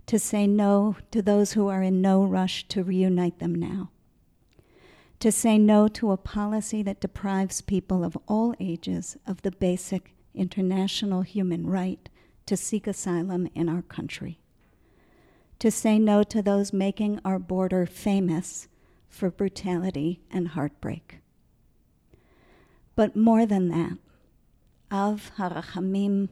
to 0.07 0.19
say 0.19 0.47
no 0.47 0.97
to 1.11 1.23
those 1.23 1.53
who 1.53 1.69
are 1.69 1.83
in 1.83 2.01
no 2.01 2.23
rush 2.25 2.67
to 2.69 2.83
reunite 2.83 3.39
them 3.39 3.55
now, 3.55 3.91
to 5.21 5.31
say 5.31 5.57
no 5.59 5.89
to 5.89 6.13
a 6.13 6.17
policy 6.17 6.83
that 6.83 7.01
deprives 7.01 7.61
people 7.61 8.05
of 8.05 8.19
all 8.27 8.55
ages 8.59 9.17
of 9.27 9.43
the 9.43 9.53
basic 9.53 10.15
international 10.35 11.23
human 11.23 11.67
right 11.67 12.09
to 12.47 12.57
seek 12.57 12.87
asylum 12.87 13.49
in 13.55 13.69
our 13.69 13.83
country, 13.83 14.41
to 15.59 15.71
say 15.71 15.99
no 15.99 16.23
to 16.23 16.43
those 16.43 16.73
making 16.73 17.21
our 17.25 17.39
border 17.39 17.87
famous 17.87 18.69
for 19.09 19.31
brutality 19.31 20.21
and 20.31 20.49
heartbreak. 20.49 21.21
But 22.97 23.15
more 23.15 23.47
than 23.47 23.69
that, 23.69 23.99
Av 24.91 25.33
Harachamim, 25.39 26.29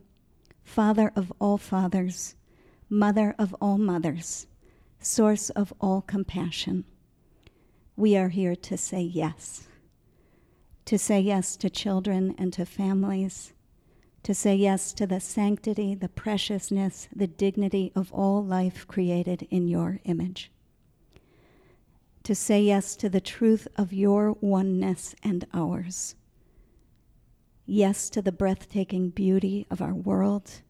Father 0.64 1.12
of 1.16 1.32
all 1.40 1.56
fathers, 1.56 2.34
Mother 2.92 3.36
of 3.38 3.54
all 3.60 3.78
mothers, 3.78 4.48
source 4.98 5.50
of 5.50 5.72
all 5.80 6.02
compassion, 6.02 6.84
we 7.94 8.16
are 8.16 8.30
here 8.30 8.56
to 8.56 8.76
say 8.76 9.00
yes. 9.00 9.68
To 10.86 10.98
say 10.98 11.20
yes 11.20 11.56
to 11.58 11.70
children 11.70 12.34
and 12.36 12.52
to 12.52 12.66
families, 12.66 13.52
to 14.24 14.34
say 14.34 14.56
yes 14.56 14.92
to 14.94 15.06
the 15.06 15.20
sanctity, 15.20 15.94
the 15.94 16.08
preciousness, 16.08 17.08
the 17.14 17.28
dignity 17.28 17.92
of 17.94 18.12
all 18.12 18.44
life 18.44 18.88
created 18.88 19.46
in 19.50 19.68
your 19.68 20.00
image. 20.02 20.50
To 22.24 22.34
say 22.34 22.60
yes 22.60 22.96
to 22.96 23.08
the 23.08 23.20
truth 23.20 23.68
of 23.76 23.92
your 23.92 24.32
oneness 24.40 25.14
and 25.22 25.46
ours. 25.54 26.16
Yes 27.66 28.10
to 28.10 28.20
the 28.20 28.32
breathtaking 28.32 29.10
beauty 29.10 29.68
of 29.70 29.80
our 29.80 29.94
world 29.94 30.62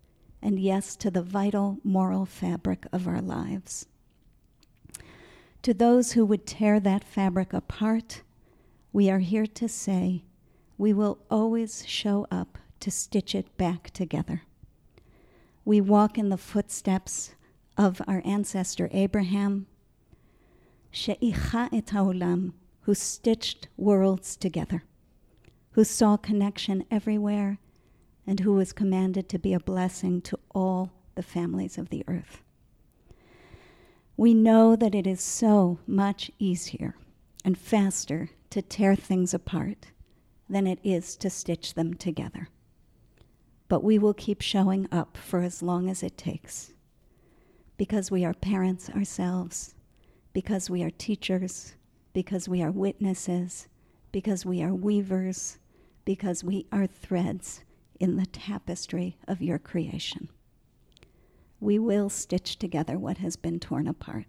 and 0.43 0.59
yes 0.59 0.97
to 0.97 1.11
the 1.11 1.23
vital 1.23 1.79
moral 1.85 2.27
fabric 2.27 2.87
of 2.93 3.07
our 3.07 3.21
lives. 3.21 3.87
To 5.63 5.75
those 5.75 6.13
who 6.13 6.25
would 6.25 6.47
tear 6.47 6.81
that 6.81 7.05
fabric 7.05 7.53
apart, 7.53 8.23
we 8.93 9.11
are 9.11 9.19
here 9.19 9.47
to 9.47 9.69
say 9.69 10.25
we 10.79 10.93
will 10.95 11.19
always 11.31 11.87
show 11.87 12.27
up 12.31 12.57
to 12.81 12.91
stitch 12.91 13.35
it 13.35 13.57
back 13.59 13.91
together. 13.91 14.43
We 15.65 15.81
walk 15.81 16.17
in 16.17 16.31
the 16.31 16.39
footsteps 16.39 17.35
of 17.77 18.01
our 18.09 18.23
ancestor 18.25 18.89
Abraham, 18.93 19.67
She'icha 20.91 21.69
et 21.73 21.87
haolam, 21.87 22.55
who 22.83 22.95
stitched 22.95 23.69
worlds 23.77 24.37
together, 24.37 24.85
who 25.73 25.85
saw 25.85 26.17
connection 26.17 26.85
everywhere 26.91 27.59
and 28.27 28.41
who 28.41 28.53
was 28.53 28.73
commanded 28.73 29.29
to 29.29 29.39
be 29.39 29.53
a 29.53 29.61
blessing 29.61 30.21
to 30.23 30.39
all 30.55 30.93
the 31.15 31.23
families 31.23 31.79
of 31.79 31.89
the 31.89 32.05
earth. 32.07 32.43
We 34.17 34.35
know 34.35 34.77
that 34.77 34.95
it 34.95 35.07
is 35.07 35.21
so 35.21 35.79
much 35.87 36.31
easier 36.39 36.95
and 37.45 37.57
faster 37.57 38.31
to 38.51 38.63
tear 38.63 38.95
things 38.95 39.33
apart 39.33 39.87
than 40.49 40.67
it 40.67 40.79
is 40.83 41.17
to 41.17 41.31
stitch 41.31 41.75
them 41.75 41.95
together. 41.95 42.49
But 43.69 43.85
we 43.85 43.99
will 43.99 44.15
keep 44.15 44.43
showing 44.43 44.89
up 44.93 45.17
for 45.17 45.41
as 45.41 45.63
long 45.63 45.89
as 45.89 46.03
it 46.03 46.19
takes 46.19 46.73
because 47.77 48.11
we 48.11 48.27
are 48.27 48.35
parents 48.35 48.91
ourselves, 48.91 49.75
because 50.35 50.69
we 50.69 50.83
are 50.83 50.91
teachers, 50.91 51.77
because 52.13 52.47
we 52.47 52.63
are 52.63 52.71
witnesses, 52.71 53.69
because 54.13 54.45
we 54.45 54.63
are 54.63 54.75
weavers, 54.75 55.57
because 56.05 56.45
we 56.45 56.67
are 56.71 56.87
threads 56.87 57.63
in 58.01 58.17
the 58.17 58.27
tapestry 58.27 59.19
of 59.29 59.43
your 59.43 59.59
creation. 59.59 60.31
We 61.61 61.79
will 61.79 62.09
stitch 62.09 62.59
together 62.59 62.99
what 62.99 63.19
has 63.19 63.37
been 63.37 63.61
torn 63.61 63.87
apart. 63.87 64.25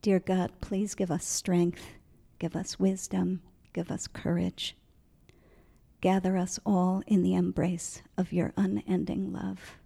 Dear 0.00 0.20
God, 0.20 0.52
please 0.60 0.94
give 0.94 1.10
us 1.10 1.26
strength, 1.26 1.84
give 2.38 2.54
us 2.54 2.78
wisdom, 2.78 3.42
give 3.74 3.90
us 3.90 4.06
courage. 4.06 4.76
Gather 6.00 6.38
us 6.38 6.58
all 6.64 7.02
in 7.06 7.22
the 7.22 7.34
embrace 7.34 8.00
of 8.16 8.32
your 8.32 8.54
unending 8.56 9.32
love. 9.32 9.78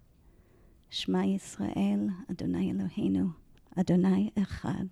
Shema 0.87 1.23
Yisrael, 1.23 2.15
Adonai 2.29 2.71
Eloheinu, 2.71 3.33
Adonai 3.75 4.31
Echad. 4.37 4.91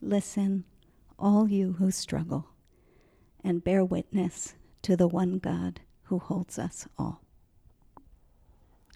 Listen, 0.00 0.64
all 1.18 1.48
you 1.48 1.72
who 1.72 1.90
struggle, 1.90 2.46
and 3.42 3.64
bear 3.64 3.84
witness 3.84 4.54
to 4.82 4.96
the 4.96 5.08
one 5.08 5.38
God 5.38 5.80
who 6.06 6.18
holds 6.18 6.58
us 6.58 6.86
all. 6.98 7.20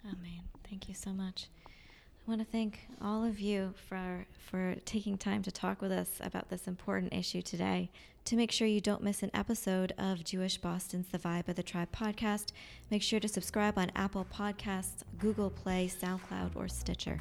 Amen. 0.05 0.41
Thank 0.69 0.87
you 0.87 0.95
so 0.95 1.11
much. 1.11 1.47
I 1.67 2.29
want 2.29 2.41
to 2.41 2.47
thank 2.51 2.81
all 3.01 3.23
of 3.23 3.39
you 3.39 3.73
for 3.89 4.25
for 4.49 4.75
taking 4.85 5.17
time 5.17 5.41
to 5.43 5.51
talk 5.51 5.81
with 5.81 5.91
us 5.91 6.19
about 6.21 6.49
this 6.49 6.67
important 6.67 7.13
issue 7.13 7.41
today. 7.41 7.89
To 8.25 8.35
make 8.35 8.51
sure 8.51 8.67
you 8.67 8.81
don't 8.81 9.01
miss 9.01 9.23
an 9.23 9.31
episode 9.33 9.93
of 9.97 10.23
Jewish 10.23 10.59
Boston's 10.59 11.07
The 11.07 11.17
Vibe 11.17 11.47
of 11.47 11.55
the 11.55 11.63
Tribe 11.63 11.91
podcast, 11.91 12.51
make 12.91 13.01
sure 13.01 13.19
to 13.19 13.27
subscribe 13.27 13.79
on 13.79 13.91
Apple 13.95 14.27
Podcasts, 14.31 15.01
Google 15.17 15.49
Play, 15.49 15.89
SoundCloud, 15.89 16.55
or 16.55 16.67
Stitcher. 16.67 17.17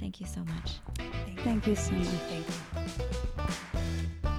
Thank 0.00 0.20
you 0.20 0.26
so 0.26 0.40
much. 0.40 0.80
Thank 1.44 1.68
you 1.68 1.76
so 1.76 1.92
much. 1.92 2.08
Thank 2.08 2.46
you. 4.24 4.29